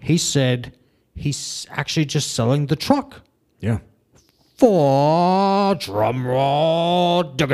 he 0.00 0.18
said 0.18 0.76
he's 1.16 1.66
actually 1.70 2.04
just 2.04 2.34
selling 2.34 2.66
the 2.66 2.76
truck 2.76 3.22
Yeah. 3.60 3.78
for 4.56 5.74
drum 5.74 6.26
roll 6.26 7.34
two 7.34 7.46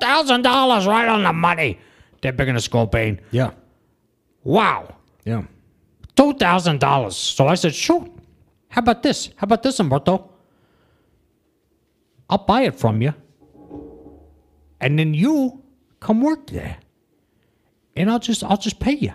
thousand 0.00 0.42
dollars 0.42 0.86
right 0.86 1.08
on 1.08 1.22
the 1.22 1.32
money. 1.32 1.78
They're 2.20 2.32
big 2.32 2.48
in 2.48 2.58
skull 2.60 2.86
pain. 2.86 3.20
Yeah. 3.30 3.52
Wow, 4.44 4.94
Yeah. 5.24 5.42
two 6.16 6.34
thousand 6.34 6.80
dollars. 6.80 7.16
So 7.16 7.46
I 7.48 7.54
said, 7.54 7.74
shoot. 7.74 8.12
How 8.70 8.80
about 8.80 9.02
this? 9.02 9.30
How 9.36 9.44
about 9.44 9.62
this, 9.62 9.78
Humberto? 9.78 10.28
I'll 12.30 12.44
buy 12.44 12.62
it 12.62 12.74
from 12.78 13.00
you, 13.00 13.14
and 14.80 14.98
then 14.98 15.14
you 15.14 15.62
come 16.00 16.20
work 16.20 16.48
there, 16.48 16.76
and 17.96 18.10
I'll 18.10 18.18
just 18.18 18.44
I'll 18.44 18.58
just 18.58 18.78
pay 18.78 18.92
you. 18.92 19.12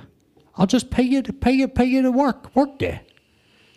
I'll 0.56 0.68
just 0.68 0.90
pay 0.92 1.04
you 1.04 1.22
to 1.24 1.34
pay 1.34 1.52
you 1.52 1.68
pay 1.68 1.86
you 1.86 2.02
to 2.04 2.12
work 2.12 2.56
work 2.56 2.80
there. 2.80 3.02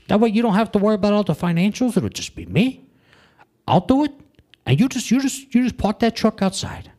That 0.09 0.21
way 0.21 0.29
you 0.29 0.43
don't 0.43 0.55
have 0.55 0.71
to 0.73 0.79
worry 0.79 0.95
about 0.95 1.13
all 1.15 1.25
the 1.25 1.35
financials. 1.35 1.97
It'll 1.97 2.09
just 2.09 2.35
be 2.37 2.47
me. 2.47 2.89
I'll 3.67 3.81
do 3.81 4.05
it, 4.05 4.13
and 4.67 4.79
you 4.79 4.89
just 4.89 5.11
you 5.11 5.21
just 5.21 5.55
you 5.55 5.63
just 5.65 5.79
park 5.79 5.99
that 6.01 6.15
truck 6.15 6.43
outside. 6.43 6.91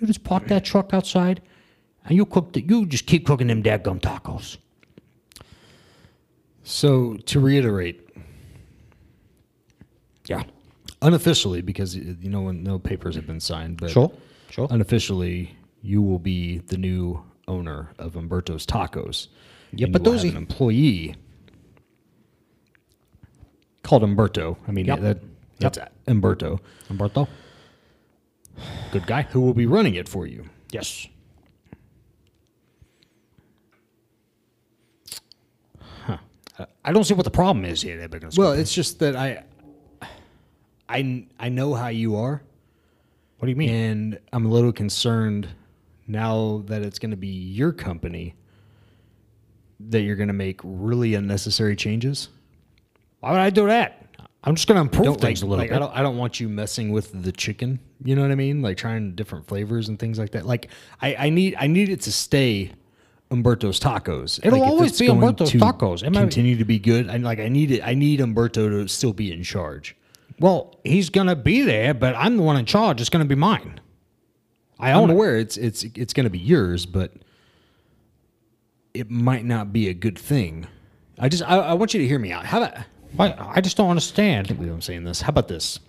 You 0.00 0.06
just 0.06 0.22
park 0.24 0.46
that 0.46 0.64
truck 0.64 0.94
outside, 0.94 1.42
and 2.04 2.16
you 2.16 2.24
cook 2.24 2.52
the, 2.52 2.62
you 2.62 2.86
just 2.86 3.06
keep 3.06 3.26
cooking 3.26 3.48
them 3.48 3.62
dadgum 3.62 4.00
tacos. 4.00 4.56
So 6.62 7.14
to 7.14 7.40
reiterate, 7.40 8.08
Yeah. 10.26 10.42
unofficially, 11.02 11.62
because 11.62 11.96
you 11.96 12.28
know 12.28 12.42
when 12.42 12.62
no 12.62 12.78
papers 12.78 13.14
have 13.16 13.26
been 13.26 13.40
signed, 13.40 13.78
but 13.78 13.90
Sure. 13.90 14.12
Sure. 14.50 14.68
unofficially, 14.70 15.56
you 15.82 16.02
will 16.02 16.18
be 16.18 16.58
the 16.58 16.76
new 16.76 17.22
owner 17.48 17.90
of 17.98 18.12
Humberto's 18.14 18.64
Tacos. 18.66 19.26
Yeah, 19.72 19.88
but 19.90 20.04
those 20.04 20.22
have 20.22 20.32
an 20.32 20.36
employee 20.36 21.16
called 23.82 24.02
Humberto. 24.02 24.56
I 24.68 24.72
mean, 24.72 24.86
Yep. 24.86 25.00
that, 25.00 25.18
that's 25.58 25.78
Humberto, 26.06 26.60
Humberto. 26.88 27.26
Good 28.92 29.06
guy. 29.06 29.22
who 29.22 29.40
will 29.40 29.54
be 29.54 29.66
running 29.66 29.94
it 29.94 30.08
for 30.08 30.26
you. 30.26 30.44
Yes. 30.72 31.06
Huh. 36.04 36.18
Uh, 36.58 36.66
I 36.84 36.92
don't 36.92 37.04
see 37.04 37.14
what 37.14 37.24
the 37.24 37.30
problem 37.30 37.64
is 37.64 37.82
here. 37.82 38.06
Big 38.08 38.24
Well, 38.36 38.52
it's 38.52 38.74
just 38.74 38.98
that 39.00 39.16
I, 39.16 39.44
I, 40.88 41.26
I 41.38 41.48
know 41.48 41.74
how 41.74 41.88
you 41.88 42.16
are, 42.16 42.42
what 43.38 43.46
do 43.46 43.50
you 43.50 43.56
mean? 43.56 43.70
and 43.70 44.18
I'm 44.32 44.46
a 44.46 44.48
little 44.48 44.72
concerned 44.72 45.48
now 46.08 46.62
that 46.66 46.82
it's 46.82 46.98
going 46.98 47.10
to 47.10 47.16
be 47.16 47.28
your 47.28 47.72
company 47.72 48.34
that 49.80 50.00
you're 50.00 50.16
going 50.16 50.28
to 50.28 50.34
make 50.34 50.60
really 50.64 51.14
unnecessary 51.14 51.76
changes. 51.76 52.28
Why 53.20 53.32
would 53.32 53.40
I 53.40 53.50
do 53.50 53.66
that? 53.66 54.06
I'm 54.44 54.54
just 54.54 54.66
going 54.68 54.76
to 54.76 54.82
improve 54.82 55.04
Don't 55.04 55.20
things 55.20 55.42
like, 55.42 55.46
a 55.46 55.50
little 55.50 55.62
like, 55.64 55.70
bit. 55.70 55.76
I 55.76 55.78
don't. 55.78 55.96
I 55.96 56.02
don't 56.02 56.16
want 56.16 56.40
you 56.40 56.48
messing 56.48 56.90
with 56.90 57.22
the 57.22 57.32
chicken 57.32 57.80
You 58.04 58.14
know 58.14 58.22
what 58.22 58.30
I 58.30 58.36
mean? 58.36 58.62
Like 58.62 58.76
trying 58.76 59.14
different 59.14 59.46
flavors 59.46 59.88
and 59.88 59.98
things 59.98 60.18
like 60.18 60.30
that. 60.30 60.46
Like 60.46 60.68
I, 61.02 61.14
I 61.16 61.30
need 61.30 61.56
I 61.58 61.66
need 61.66 61.88
it 61.88 62.00
to 62.02 62.12
stay 62.12 62.72
Humberto's 63.30 63.80
tacos. 63.80 64.38
It'll 64.44 64.60
Like, 64.60 64.68
always 64.68 64.98
be 64.98 65.08
Humberto's 65.08 65.50
to 65.50 65.58
Tacos. 65.58 66.02
It 66.02 66.12
continue 66.12 66.56
to 66.56 66.64
be 66.64 66.78
good. 66.78 67.08
And 67.08 67.24
like 67.24 67.40
I 67.40 67.48
need 67.48 67.72
it. 67.72 67.82
I 67.86 67.94
need 67.94 68.20
Humberto 68.20 68.70
to 68.70 68.88
still 68.88 69.12
be 69.12 69.32
in 69.32 69.42
charge. 69.42 69.96
Well, 70.38 70.76
he's 70.84 71.10
gonna 71.10 71.36
be 71.36 71.62
there, 71.62 71.92
but 71.92 72.14
I'm 72.14 72.36
the 72.36 72.42
one 72.42 72.56
in 72.56 72.64
charge. 72.64 73.00
It's 73.00 73.10
gonna 73.10 73.24
be 73.24 73.34
mine. 73.34 73.80
I 74.78 74.90
I'm 74.92 74.98
own 74.98 75.10
it. 75.10 75.14
it's 75.40 75.56
it's 75.56 75.82
it's 75.94 76.12
going 76.12 76.24
to 76.24 76.30
be 76.30 76.38
yours, 76.38 76.86
but 76.86 77.12
it 78.94 79.10
might 79.10 79.44
not 79.44 79.72
be 79.72 79.88
a 79.88 79.94
good 79.94 80.18
thing. 80.18 80.66
I 81.18 81.28
just 81.28 81.42
I, 81.42 81.56
I 81.58 81.74
want 81.74 81.94
you 81.94 82.00
to 82.00 82.06
hear 82.06 82.18
me 82.18 82.30
out. 82.32 82.44
How 82.44 82.58
about 82.62 82.78
Why- 83.14 83.34
I 83.38 83.60
just 83.60 83.76
don't 83.76 83.90
understand. 83.90 84.48
believe 84.48 84.72
I'm 84.72 84.80
saying 84.80 85.04
this. 85.04 85.20
How 85.22 85.30
about 85.30 85.48
this? 85.48 85.80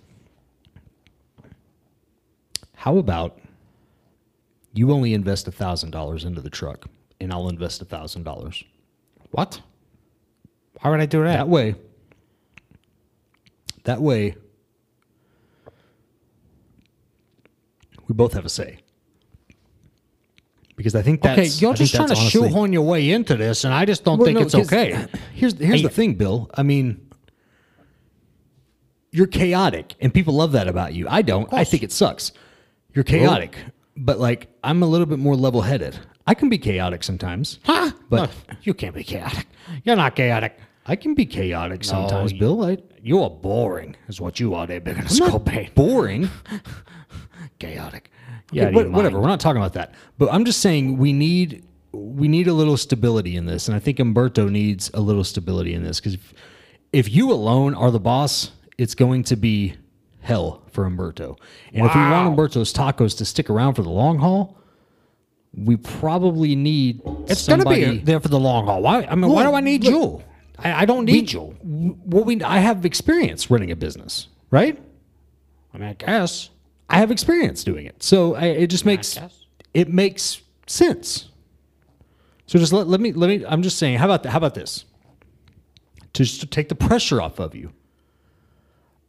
How 2.74 2.96
about 2.96 3.38
you 4.72 4.90
only 4.92 5.12
invest 5.14 5.46
a 5.48 5.52
thousand 5.52 5.90
dollars 5.90 6.24
into 6.24 6.40
the 6.40 6.50
truck, 6.50 6.86
and 7.20 7.32
I'll 7.32 7.48
invest 7.48 7.82
a 7.82 7.84
thousand 7.84 8.22
dollars. 8.24 8.64
What? 9.32 9.60
Why 10.80 10.90
would 10.90 11.00
I 11.00 11.06
do 11.06 11.22
that? 11.24 11.36
That 11.36 11.48
way, 11.48 11.74
that 13.84 14.00
way, 14.00 14.36
we 18.10 18.14
both 18.14 18.32
have 18.32 18.44
a 18.44 18.48
say. 18.48 18.80
Because 20.74 20.96
I 20.96 21.02
think 21.02 21.22
that's 21.22 21.38
okay, 21.38 21.48
you're 21.60 21.70
I 21.72 21.74
just 21.76 21.94
trying 21.94 22.08
to 22.08 22.14
honestly- 22.16 22.30
shoehorn 22.48 22.72
your 22.72 22.82
way 22.82 23.10
into 23.12 23.36
this, 23.36 23.62
and 23.64 23.72
I 23.72 23.84
just 23.84 24.02
don't 24.02 24.18
Well, 24.18 24.26
think 24.26 24.38
no, 24.40 24.44
it's 24.46 24.54
okay. 24.56 25.06
Here's 25.34 25.56
here's 25.56 25.76
Hey, 25.80 25.82
the 25.82 25.88
thing, 25.90 26.14
Bill. 26.14 26.50
I 26.54 26.64
mean, 26.64 27.06
you're 29.12 29.28
chaotic, 29.28 29.94
and 30.00 30.12
people 30.12 30.34
love 30.34 30.50
that 30.52 30.66
about 30.66 30.92
you. 30.94 31.06
I 31.08 31.22
don't. 31.22 31.52
I 31.52 31.62
think 31.64 31.84
it 31.84 31.92
sucks. 31.92 32.32
You're 32.94 33.04
chaotic, 33.04 33.56
but 33.96 34.18
like 34.18 34.48
I'm 34.64 34.82
a 34.82 34.86
little 34.86 35.06
bit 35.06 35.20
more 35.20 35.36
level-headed. 35.36 35.96
I 36.26 36.34
can 36.34 36.48
be 36.48 36.58
chaotic 36.58 37.04
sometimes. 37.04 37.60
Huh? 37.64 37.92
But- 38.08 38.30
No, 38.48 38.54
you 38.62 38.74
can't 38.74 38.94
be 38.94 39.04
chaotic. 39.04 39.46
You're 39.84 39.96
not 39.96 40.16
chaotic. 40.16 40.58
I 40.86 40.96
can 40.96 41.14
be 41.14 41.26
chaotic 41.26 41.84
sometimes, 41.84 42.32
you- 42.32 42.40
Bill. 42.40 42.64
I, 42.64 42.78
You 43.02 43.22
are 43.22 43.30
boring, 43.30 43.96
is 44.08 44.20
what 44.20 44.40
you 44.40 44.54
are 44.54 44.66
there, 44.66 44.80
big 44.80 44.96
in 44.96 45.02
a 45.04 45.08
I'm 45.08 45.16
not 45.16 45.26
skull 45.28 45.40
pain. 45.40 45.70
boring. 45.74 46.28
Chaotic. 47.60 48.10
Yeah, 48.52 48.64
Yeah, 48.64 48.70
but 48.72 48.90
whatever. 48.90 49.20
We're 49.20 49.28
not 49.28 49.38
talking 49.38 49.60
about 49.62 49.74
that. 49.74 49.94
But 50.18 50.32
I'm 50.32 50.44
just 50.44 50.60
saying 50.60 50.98
we 50.98 51.12
need 51.12 51.64
we 51.92 52.28
need 52.28 52.46
a 52.48 52.52
little 52.52 52.76
stability 52.76 53.36
in 53.36 53.46
this, 53.46 53.66
and 53.68 53.76
I 53.76 53.80
think 53.80 53.98
Humberto 53.98 54.48
needs 54.50 54.90
a 54.94 55.00
little 55.00 55.24
stability 55.24 55.74
in 55.74 55.82
this 55.82 55.98
because 55.98 56.14
if, 56.14 56.34
if 56.92 57.10
you 57.12 57.32
alone 57.32 57.74
are 57.74 57.90
the 57.90 57.98
boss, 58.00 58.52
it's 58.78 58.94
going 58.94 59.24
to 59.24 59.36
be 59.36 59.74
hell 60.20 60.62
for 60.70 60.84
Humberto. 60.88 61.36
And 61.72 61.84
if 61.86 61.94
we 61.94 62.00
want 62.00 62.36
Humberto's 62.36 62.72
tacos 62.72 63.16
to 63.18 63.24
stick 63.24 63.50
around 63.50 63.74
for 63.74 63.82
the 63.82 63.90
long 63.90 64.18
haul, 64.18 64.56
we 65.52 65.76
probably 65.76 66.54
need 66.54 67.00
It's 67.26 67.40
somebody. 67.40 67.80
gonna 67.80 67.92
be 67.94 67.98
there 67.98 68.20
for 68.20 68.28
the 68.28 68.38
long 68.38 68.66
haul. 68.66 68.82
Why? 68.82 69.04
I 69.04 69.16
mean, 69.16 69.30
why 69.30 69.42
do 69.42 69.52
I 69.54 69.60
need 69.60 69.82
look, 69.84 69.92
you? 69.92 70.24
I, 70.58 70.82
I 70.82 70.84
don't 70.84 71.04
need 71.06 71.32
you. 71.32 71.56
well, 71.64 72.22
we 72.24 72.40
I 72.42 72.58
have 72.60 72.84
experience 72.84 73.50
running 73.50 73.70
a 73.72 73.76
business, 73.76 74.28
right? 74.50 74.78
I 75.74 75.78
mean, 75.78 75.88
I 75.88 75.94
guess. 75.94 76.50
I 76.90 76.98
have 76.98 77.10
experience 77.10 77.62
doing 77.64 77.86
it, 77.86 78.02
so 78.02 78.34
I, 78.34 78.46
it 78.46 78.66
just 78.66 78.84
makes 78.84 79.18
it 79.72 79.88
makes 79.88 80.42
sense. 80.66 81.28
So 82.46 82.58
just 82.58 82.72
let, 82.72 82.88
let 82.88 83.00
me 83.00 83.12
let 83.12 83.28
me. 83.28 83.46
I'm 83.46 83.62
just 83.62 83.78
saying. 83.78 83.98
How 83.98 84.06
about 84.06 84.26
how 84.26 84.38
about 84.38 84.54
this? 84.54 84.84
To 86.14 86.24
just 86.24 86.40
to 86.40 86.46
take 86.46 86.68
the 86.68 86.74
pressure 86.74 87.22
off 87.22 87.38
of 87.38 87.54
you, 87.54 87.72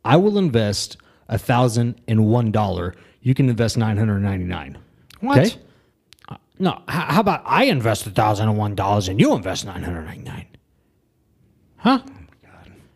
I 0.06 0.18
will 0.18 0.38
invest 0.38 0.98
a 1.28 1.40
thousand 1.40 2.00
and 2.08 2.28
one 2.28 2.52
dollar. 2.52 2.94
You 3.22 3.34
can 3.34 3.50
invest 3.50 3.78
nine 3.78 3.98
hundred 3.98 4.20
ninety 4.20 4.46
nine. 4.46 4.78
What? 5.20 5.58
Uh, 6.30 6.36
no. 6.60 6.74
h- 6.88 6.96
how 6.96 7.22
about 7.22 7.42
I 7.46 7.66
invest 7.66 8.06
a 8.06 8.12
thousand 8.12 8.48
and 8.50 8.58
one 8.60 8.76
dollars 8.76 9.08
and 9.08 9.20
you 9.20 9.34
invest 9.34 9.66
nine 9.66 9.82
hundred 9.82 10.04
ninety 10.04 10.24
nine? 10.24 10.46
Huh? 11.78 12.00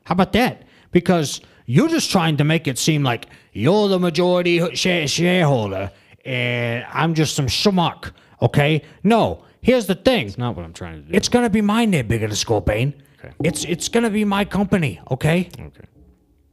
How 0.03 0.13
about 0.13 0.33
that? 0.33 0.63
Because 0.91 1.41
you're 1.65 1.89
just 1.89 2.11
trying 2.11 2.37
to 2.37 2.43
make 2.43 2.67
it 2.67 2.77
seem 2.77 3.01
like 3.01 3.25
you're 3.55 3.87
the 3.87 3.99
majority 3.99 4.75
shareholder 4.75 5.91
and 6.25 6.85
I'm 6.91 7.13
just 7.13 7.35
some 7.35 7.47
schmuck. 7.47 8.11
Okay? 8.41 8.81
No. 9.03 9.43
Here's 9.61 9.87
the 9.87 9.95
thing. 9.95 10.27
It's 10.27 10.37
not 10.37 10.55
what 10.55 10.65
I'm 10.65 10.73
trying 10.73 11.01
to 11.01 11.07
do. 11.09 11.15
It's 11.15 11.29
gonna 11.29 11.49
be 11.49 11.61
mine 11.61 11.91
there, 11.91 12.03
bigger 12.03 12.27
than 12.27 12.35
Scorpion. 12.35 12.93
Okay. 13.17 13.33
It's 13.43 13.63
it's 13.63 13.87
gonna 13.89 14.09
be 14.09 14.25
my 14.25 14.45
company. 14.45 14.99
Okay. 15.09 15.49
okay. 15.59 15.85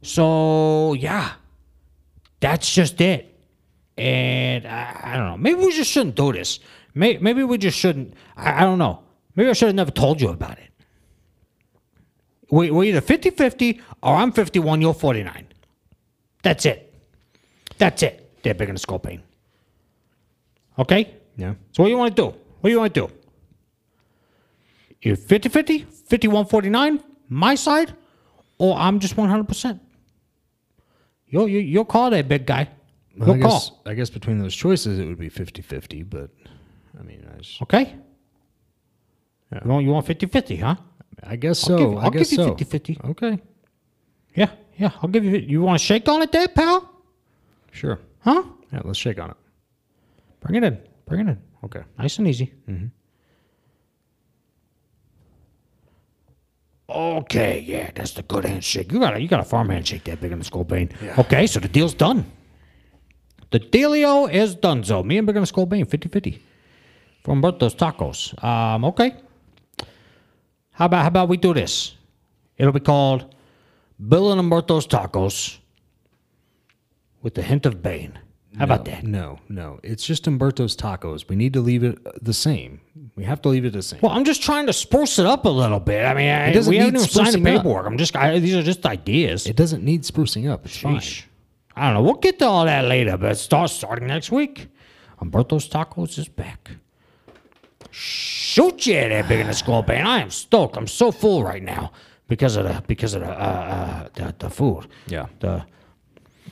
So 0.01 0.93
yeah, 0.93 1.33
that's 2.39 2.73
just 2.73 2.99
it. 3.01 3.37
And 3.97 4.65
I, 4.65 4.99
I 5.03 5.17
don't 5.17 5.27
know. 5.27 5.37
Maybe 5.37 5.59
we 5.63 5.71
just 5.73 5.91
shouldn't 5.91 6.15
do 6.15 6.31
this. 6.31 6.59
Maybe, 6.95 7.19
maybe 7.21 7.43
we 7.43 7.57
just 7.57 7.77
shouldn't. 7.77 8.15
I, 8.35 8.63
I 8.63 8.65
don't 8.65 8.79
know. 8.79 9.03
Maybe 9.35 9.49
I 9.49 9.53
should 9.53 9.67
have 9.67 9.75
never 9.75 9.91
told 9.91 10.21
you 10.21 10.29
about 10.29 10.57
it. 10.57 10.71
We, 12.49 12.71
we're 12.71 12.85
either 12.85 13.01
50 13.01 13.31
50 13.31 13.81
or 14.01 14.15
I'm 14.15 14.31
51, 14.31 14.81
you're 14.81 14.93
49. 14.93 15.47
That's 16.43 16.65
it. 16.65 16.82
That's 17.77 18.03
it. 18.03 18.31
They're 18.43 18.53
bigger 18.53 18.71
than 18.71 18.77
Scorpion. 18.77 19.23
Okay? 20.77 21.13
Yeah. 21.37 21.53
So 21.71 21.83
what 21.83 21.87
do 21.87 21.91
you 21.91 21.97
want 21.97 22.15
to 22.15 22.21
do? 22.21 22.27
What 22.27 22.63
do 22.63 22.69
you 22.69 22.79
want 22.79 22.93
to 22.93 23.07
do? 23.07 23.13
You 25.01 25.15
50 25.15 25.49
50, 25.49 25.79
51 25.79 26.45
49, 26.45 27.03
my 27.29 27.55
side, 27.55 27.93
or 28.57 28.77
I'm 28.77 28.99
just 28.99 29.15
100%? 29.15 29.79
Your, 31.27 31.49
your, 31.49 31.61
your 31.61 31.85
call 31.85 32.09
there, 32.09 32.23
big 32.23 32.45
guy. 32.45 32.69
Well, 33.17 33.33
I 33.33 33.37
guess 33.37 33.69
call. 33.69 33.81
I 33.85 33.93
guess 33.93 34.09
between 34.09 34.39
those 34.39 34.55
choices 34.55 34.99
it 34.99 35.05
would 35.05 35.19
be 35.19 35.29
50-50, 35.29 36.09
but 36.09 36.29
I 36.99 37.03
mean, 37.03 37.27
I, 37.33 37.37
just, 37.39 37.61
Okay? 37.61 37.95
You 39.51 39.69
want, 39.69 39.85
you 39.85 39.91
want 39.91 40.05
50 40.07 40.25
50, 40.27 40.55
huh? 40.57 40.75
I 41.21 41.35
guess 41.35 41.69
I'll 41.69 41.77
so. 41.77 41.97
I 41.97 42.05
I'll 42.05 42.09
guess 42.11 42.29
give 42.31 42.39
you 42.39 42.45
so. 42.45 42.55
50-50. 42.55 43.09
Okay. 43.11 43.39
Yeah, 44.35 44.49
yeah. 44.77 44.91
I'll 45.01 45.09
give 45.09 45.23
you. 45.23 45.37
You 45.37 45.61
want 45.61 45.79
to 45.79 45.85
shake 45.85 46.09
on 46.09 46.23
it 46.23 46.31
there, 46.31 46.47
pal? 46.47 46.89
Sure. 47.73 47.99
Huh? 48.19 48.43
Yeah, 48.71 48.81
let's 48.85 48.99
shake 48.99 49.19
on 49.19 49.31
it. 49.31 49.37
Bring 50.39 50.55
it 50.55 50.63
in. 50.63 50.77
Bring 51.05 51.21
it 51.21 51.31
in. 51.31 51.41
Okay. 51.65 51.81
Nice 51.97 52.17
and 52.17 52.27
easy. 52.27 52.53
Mm-hmm. 52.69 52.87
Okay, 56.89 57.59
yeah, 57.59 57.89
that's 57.95 58.11
the 58.11 58.21
good 58.21 58.45
handshake. 58.45 58.91
You 58.91 58.99
got 58.99 59.15
a 59.15 59.19
you 59.19 59.27
got 59.27 59.39
a 59.39 59.43
farm 59.43 59.69
handshake 59.69 60.03
that 60.03 60.21
big 60.21 60.31
in 60.31 60.39
the 60.39 60.45
skull 60.45 60.63
bane. 60.63 60.89
Okay, 61.17 61.47
so 61.47 61.59
the 61.59 61.67
deal's 61.67 61.93
done. 61.93 62.25
The 63.53 63.59
dealio 63.59 64.31
is 64.31 64.55
done, 64.55 64.83
so 64.83 65.03
me 65.03 65.19
and 65.19 65.27
Big 65.27 65.35
in 65.35 65.43
the 65.43 65.45
Skull 65.45 65.67
Bane, 65.67 65.85
50-50. 65.85 66.39
From 67.23 67.39
Berto's 67.39 67.75
Tacos. 67.75 68.33
Um, 68.43 68.83
okay. 68.85 69.15
How 70.71 70.85
about 70.85 71.03
how 71.03 71.07
about 71.09 71.29
we 71.29 71.37
do 71.37 71.53
this? 71.53 71.93
It'll 72.57 72.73
be 72.73 72.79
called 72.79 73.35
Bill 74.07 74.31
and 74.31 74.41
Humberto's 74.41 74.87
Tacos 74.87 75.59
with 77.23 77.35
a 77.37 77.41
hint 77.41 77.65
of 77.65 77.81
Bane. 77.81 78.19
How 78.57 78.65
about 78.65 78.85
that? 78.85 79.03
No, 79.03 79.39
no. 79.49 79.79
It's 79.81 80.05
just 80.05 80.25
Humberto's 80.25 80.75
tacos. 80.75 81.27
We 81.27 81.35
need 81.35 81.53
to 81.53 81.59
leave 81.59 81.83
it 81.83 81.97
the 82.23 82.33
same. 82.35 82.81
We 83.15 83.23
have 83.23 83.41
to 83.41 83.49
leave 83.49 83.65
it 83.65 83.73
the 83.73 83.81
same. 83.81 83.99
Well, 84.03 84.11
I'm 84.11 84.25
just 84.25 84.43
trying 84.43 84.67
to 84.67 84.73
spruce 84.73 85.17
it 85.17 85.25
up 85.25 85.45
a 85.45 85.49
little 85.49 85.79
bit. 85.79 86.05
I 86.05 86.13
mean, 86.13 86.29
I, 86.29 86.51
we 86.67 86.77
haven't 86.77 86.93
need 86.93 86.99
even 86.99 86.99
signed 86.99 87.33
the 87.33 87.39
up. 87.39 87.57
paperwork. 87.57 87.87
I'm 87.87 87.97
just, 87.97 88.15
I, 88.15 88.37
these 88.37 88.55
are 88.55 88.61
just 88.61 88.85
ideas. 88.85 89.47
it 89.47 89.55
doesn't 89.55 89.83
need 89.83 90.03
sprucing 90.03 90.51
up. 90.51 90.65
It's 90.65 90.77
fine. 90.77 91.01
I 91.75 91.85
don't 91.85 91.95
know. 91.95 92.03
We'll 92.03 92.21
get 92.21 92.37
to 92.39 92.45
all 92.45 92.65
that 92.65 92.85
later, 92.85 93.17
but 93.17 93.37
start 93.37 93.71
starting 93.71 94.07
next 94.07 94.31
week. 94.31 94.67
Humberto's 95.19 95.67
Tacos 95.67 96.19
is 96.19 96.27
back. 96.27 96.71
Shoot 97.89 98.85
you 98.85 98.93
there, 98.93 99.23
big 99.23 99.39
in 99.39 99.47
the 99.47 99.53
skull 99.53 99.81
band. 99.81 100.07
I 100.07 100.19
am 100.19 100.29
stoked. 100.29 100.77
I'm 100.77 100.87
so 100.87 101.11
full 101.11 101.43
right 101.43 101.63
now 101.63 101.91
because 102.27 102.55
of 102.55 102.65
the 102.65 102.83
because 102.87 103.13
of 103.13 103.21
the 103.21 103.29
uh, 103.29 103.31
uh 103.31 104.09
the, 104.13 104.35
the 104.39 104.49
food. 104.49 104.87
Yeah. 105.07 105.27
The 105.39 105.65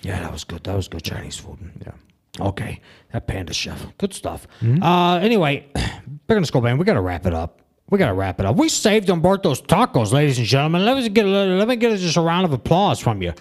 yeah, 0.02 0.20
that 0.22 0.32
was 0.32 0.44
good. 0.44 0.64
That 0.64 0.76
was 0.76 0.88
good 0.88 1.04
Chinese 1.04 1.38
food. 1.38 1.60
Yeah. 1.86 1.92
Okay, 2.40 2.80
that 3.12 3.28
panda 3.28 3.54
chef, 3.54 3.86
good 3.98 4.14
stuff. 4.14 4.48
Uh, 4.82 5.20
anyway, 5.22 5.68
the 6.28 6.46
skull 6.46 6.62
band. 6.62 6.80
We 6.80 6.86
gotta 6.86 7.02
wrap 7.02 7.26
it 7.26 7.34
up. 7.34 7.62
We 7.90 7.98
gotta 7.98 8.14
wrap 8.14 8.40
it 8.40 8.46
up. 8.46 8.56
We 8.56 8.70
saved 8.70 9.10
Humberto's 9.10 9.62
Tacos, 9.62 10.14
ladies 10.14 10.38
and 10.38 10.48
gentlemen. 10.48 10.86
Let 10.86 10.96
me 10.98 11.10
get 11.10 11.26
a, 11.26 11.30
let 11.30 11.68
me 11.68 11.76
get 11.76 11.98
just 12.00 12.16
a 12.16 12.22
round 12.22 12.46
of 12.46 12.54
applause 12.54 13.00
from 13.00 13.22
you. 13.22 13.34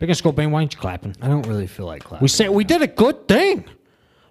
Big 0.00 0.08
in 0.08 0.08
the 0.08 0.14
skull 0.16 0.32
band. 0.32 0.50
Why 0.52 0.60
aren't 0.60 0.74
you 0.74 0.80
clapping? 0.80 1.14
I 1.22 1.28
don't 1.28 1.46
really 1.46 1.68
feel 1.68 1.86
like 1.86 2.02
clapping. 2.02 2.24
We 2.24 2.28
say 2.28 2.48
we 2.48 2.64
did 2.64 2.82
a 2.82 2.88
good 2.88 3.28
thing. 3.28 3.64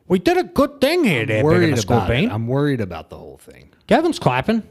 We 0.07 0.17
did 0.19 0.37
a 0.37 0.43
good 0.43 0.81
thing 0.81 1.03
here, 1.03 1.25
there, 1.25 1.37
big 1.37 1.45
worried 1.45 1.83
about 1.83 2.09
it. 2.09 2.31
I'm 2.31 2.47
worried 2.47 2.81
about 2.81 3.11
the 3.11 3.17
whole 3.17 3.37
thing. 3.37 3.69
Kevin's 3.87 4.17
clapping. 4.17 4.63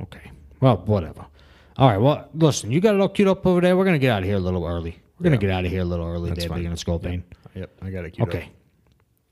Okay. 0.00 0.30
Well, 0.60 0.76
whatever. 0.84 1.26
All 1.76 1.88
right. 1.88 1.98
Well, 1.98 2.28
listen, 2.34 2.70
you 2.70 2.80
got 2.80 2.94
it 2.94 3.00
all 3.00 3.08
queued 3.08 3.28
up 3.28 3.46
over 3.46 3.60
there. 3.60 3.76
We're 3.76 3.84
gonna 3.84 3.98
get 3.98 4.10
out 4.12 4.22
of 4.22 4.24
here 4.26 4.36
a 4.36 4.40
little 4.40 4.66
early. 4.66 4.98
We're 5.18 5.24
gonna 5.24 5.38
get 5.38 5.50
out 5.50 5.64
of 5.64 5.70
here 5.70 5.82
a 5.82 5.84
little 5.84 6.06
early, 6.06 6.30
That's 6.30 6.44
fine. 6.46 6.64
in 6.64 6.70
the 6.70 6.76
skull 6.76 6.98
bane. 6.98 7.24
Yep, 7.54 7.70
I 7.82 7.90
got 7.90 8.04
it 8.04 8.10
queued 8.10 8.28
Okay. 8.28 8.48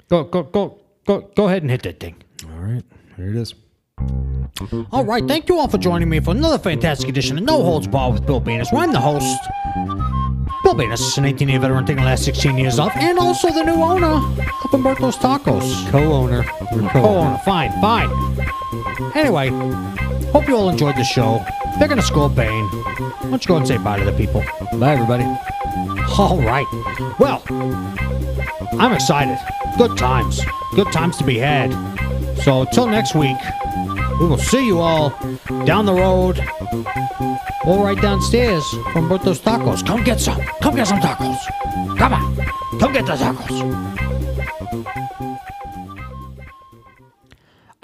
Go, 0.08 0.24
go, 0.24 0.42
go, 0.42 0.78
go, 1.06 1.20
go 1.34 1.46
ahead 1.46 1.62
and 1.62 1.70
hit 1.70 1.82
that 1.82 2.00
thing. 2.00 2.16
All 2.44 2.58
right, 2.60 2.82
here 3.16 3.30
it 3.30 3.36
is. 3.36 3.54
All 4.92 5.04
right. 5.04 5.26
Thank 5.26 5.48
you 5.48 5.58
all 5.58 5.68
for 5.68 5.78
joining 5.78 6.08
me 6.08 6.20
for 6.20 6.32
another 6.32 6.58
fantastic 6.58 7.08
edition 7.08 7.38
of 7.38 7.44
No 7.44 7.62
Holds 7.62 7.86
Barred 7.86 8.14
with 8.14 8.26
Bill 8.26 8.40
Venus, 8.40 8.72
where 8.72 8.82
I'm 8.82 8.92
the 8.92 9.00
host. 9.00 9.38
Bill 10.62 10.74
Venus, 10.74 11.16
an 11.18 11.24
18 11.24 11.48
year 11.48 11.58
veteran 11.60 11.84
taking 11.86 12.02
the 12.02 12.08
last 12.08 12.24
16 12.24 12.58
years 12.58 12.78
off, 12.78 12.94
and 12.96 13.18
also 13.18 13.48
the 13.48 13.62
new 13.64 13.82
owner 13.82 14.06
of 14.06 14.22
Humberto's 14.70 15.16
Tacos. 15.16 15.88
Co-owner. 15.90 16.42
Co-owner, 16.44 17.38
fine, 17.44 17.72
fine. 17.80 18.10
Anyway, 19.14 19.48
hope 20.30 20.46
you 20.48 20.56
all 20.56 20.68
enjoyed 20.68 20.96
the 20.96 21.04
show. 21.04 21.44
They're 21.78 21.88
gonna 21.88 22.02
score 22.02 22.28
Bane. 22.28 22.66
Why 22.66 23.30
don't 23.30 23.44
you 23.44 23.48
go 23.48 23.56
and 23.56 23.66
say 23.66 23.78
bye 23.78 23.98
to 23.98 24.04
the 24.04 24.12
people? 24.12 24.42
Bye, 24.78 24.94
everybody. 24.94 25.24
All 26.18 26.38
right. 26.38 26.66
Well, 27.18 27.42
I'm 28.78 28.92
excited. 28.92 29.38
Good 29.78 29.96
times. 29.96 30.40
Good 30.74 30.92
times 30.92 31.16
to 31.18 31.24
be 31.24 31.38
had. 31.38 31.72
So, 32.42 32.64
till 32.66 32.86
next 32.86 33.14
week, 33.14 33.36
we 34.20 34.26
will 34.26 34.38
see 34.38 34.66
you 34.66 34.80
all 34.80 35.10
down 35.64 35.86
the 35.86 35.94
road 35.94 36.38
or 37.64 37.84
right 37.84 38.00
downstairs 38.00 38.64
from 38.92 39.08
Berto's 39.08 39.40
Tacos. 39.40 39.86
Come 39.86 40.04
get 40.04 40.20
some. 40.20 40.40
Come 40.60 40.76
get 40.76 40.86
some 40.86 41.00
tacos. 41.00 41.38
Come 41.96 42.12
on. 42.12 42.36
Come 42.78 42.92
get 42.92 43.06
the 43.06 43.12
tacos. 43.12 44.09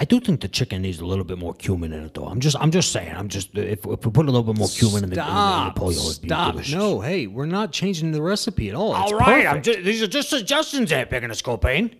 Do 0.07 0.19
think 0.19 0.41
the 0.41 0.47
chicken 0.47 0.81
needs 0.81 0.99
a 0.99 1.05
little 1.05 1.23
bit 1.23 1.37
more 1.37 1.53
cumin 1.53 1.93
in 1.93 2.03
it, 2.03 2.13
though. 2.13 2.25
I'm 2.25 2.39
just, 2.39 2.55
I'm 2.59 2.71
just 2.71 2.91
saying. 2.91 3.13
I'm 3.15 3.27
just, 3.27 3.55
if, 3.55 3.85
if 3.85 4.05
we 4.05 4.11
put 4.11 4.27
a 4.27 4.31
little 4.31 4.43
bit 4.43 4.57
more 4.57 4.67
cumin 4.67 5.03
in 5.03 5.09
the, 5.09 5.21
in 5.21 5.65
the, 5.65 5.73
pollo, 5.75 5.91
it'd 5.91 6.21
be 6.21 6.27
Stop. 6.27 6.51
delicious. 6.53 6.73
No, 6.73 6.99
hey, 6.99 7.27
we're 7.27 7.45
not 7.45 7.71
changing 7.71 8.11
the 8.11 8.21
recipe 8.21 8.69
at 8.69 8.75
all. 8.75 8.95
It's 9.01 9.11
All 9.11 9.19
right, 9.19 9.45
I'm 9.45 9.57
perfect. 9.57 9.65
just, 9.65 9.83
these 9.83 10.01
are 10.01 10.07
just 10.07 10.29
suggestions 10.29 10.89
there, 10.89 11.05
Picking 11.05 11.29
a 11.29 11.33
Scopane. 11.33 11.95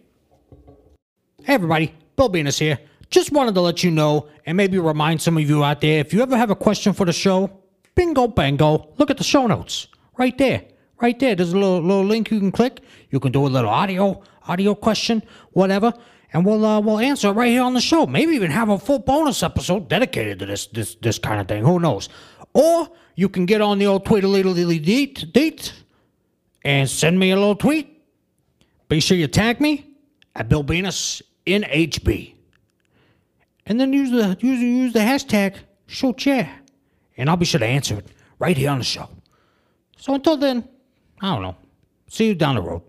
Hey, 1.43 1.53
everybody, 1.53 1.93
Bill 2.15 2.29
Venus 2.29 2.59
here. 2.59 2.79
Just 3.09 3.31
wanted 3.31 3.53
to 3.55 3.61
let 3.61 3.83
you 3.83 3.91
know 3.91 4.27
and 4.45 4.57
maybe 4.57 4.77
remind 4.79 5.21
some 5.21 5.37
of 5.37 5.49
you 5.49 5.63
out 5.63 5.81
there 5.81 5.99
if 5.99 6.13
you 6.13 6.21
ever 6.21 6.35
have 6.35 6.49
a 6.49 6.55
question 6.55 6.93
for 6.93 7.05
the 7.05 7.13
show, 7.13 7.49
bingo 7.95 8.27
bango, 8.27 8.89
look 8.97 9.09
at 9.09 9.17
the 9.17 9.23
show 9.23 9.47
notes 9.47 9.87
right 10.17 10.37
there. 10.37 10.63
Right 10.99 11.17
there, 11.19 11.35
there's 11.35 11.53
a 11.53 11.57
little, 11.57 11.79
little 11.79 12.03
link 12.03 12.31
you 12.31 12.39
can 12.39 12.51
click. 12.51 12.81
You 13.11 13.19
can 13.19 13.31
do 13.31 13.45
a 13.45 13.47
little 13.47 13.69
audio, 13.69 14.21
audio 14.47 14.73
question, 14.73 15.21
whatever, 15.51 15.93
and 16.33 16.45
we'll 16.45 16.65
uh, 16.65 16.79
we'll 16.79 16.99
answer 16.99 17.29
it 17.29 17.33
right 17.33 17.49
here 17.49 17.63
on 17.63 17.73
the 17.73 17.81
show. 17.81 18.05
Maybe 18.05 18.33
even 18.33 18.51
have 18.51 18.69
a 18.69 18.77
full 18.77 18.99
bonus 18.99 19.43
episode 19.43 19.87
dedicated 19.87 20.39
to 20.39 20.45
this 20.45 20.67
this 20.67 20.95
this 20.95 21.19
kind 21.19 21.39
of 21.39 21.47
thing. 21.47 21.63
Who 21.63 21.79
knows? 21.79 22.09
Or 22.53 22.89
you 23.15 23.29
can 23.29 23.45
get 23.45 23.61
on 23.61 23.79
the 23.79 23.87
old 23.87 24.05
Tweedledee 24.05 24.79
deet 24.79 25.33
deet 25.33 25.73
and 26.63 26.89
send 26.89 27.19
me 27.19 27.31
a 27.31 27.35
little 27.35 27.55
tweet. 27.55 28.01
Be 28.89 28.99
sure 28.99 29.17
you 29.17 29.27
tag 29.27 29.61
me 29.61 29.85
at 30.35 30.49
Bill 30.49 30.63
Venus 30.63 31.21
NHB. 31.45 32.33
And 33.65 33.79
then 33.79 33.91
use 33.93 34.11
the 34.11 34.37
use, 34.39 34.59
use 34.59 34.93
the 34.93 34.99
hashtag 34.99 35.55
show 35.87 36.13
chair. 36.13 36.49
And 37.17 37.29
I'll 37.29 37.37
be 37.37 37.45
sure 37.45 37.59
to 37.59 37.65
answer 37.65 37.97
it 37.97 38.07
right 38.39 38.55
here 38.55 38.69
on 38.69 38.77
the 38.77 38.83
show. 38.83 39.09
So 39.97 40.13
until 40.13 40.37
then, 40.37 40.67
I 41.21 41.33
don't 41.33 41.41
know. 41.41 41.55
See 42.07 42.27
you 42.27 42.35
down 42.35 42.55
the 42.55 42.61
road. 42.61 42.83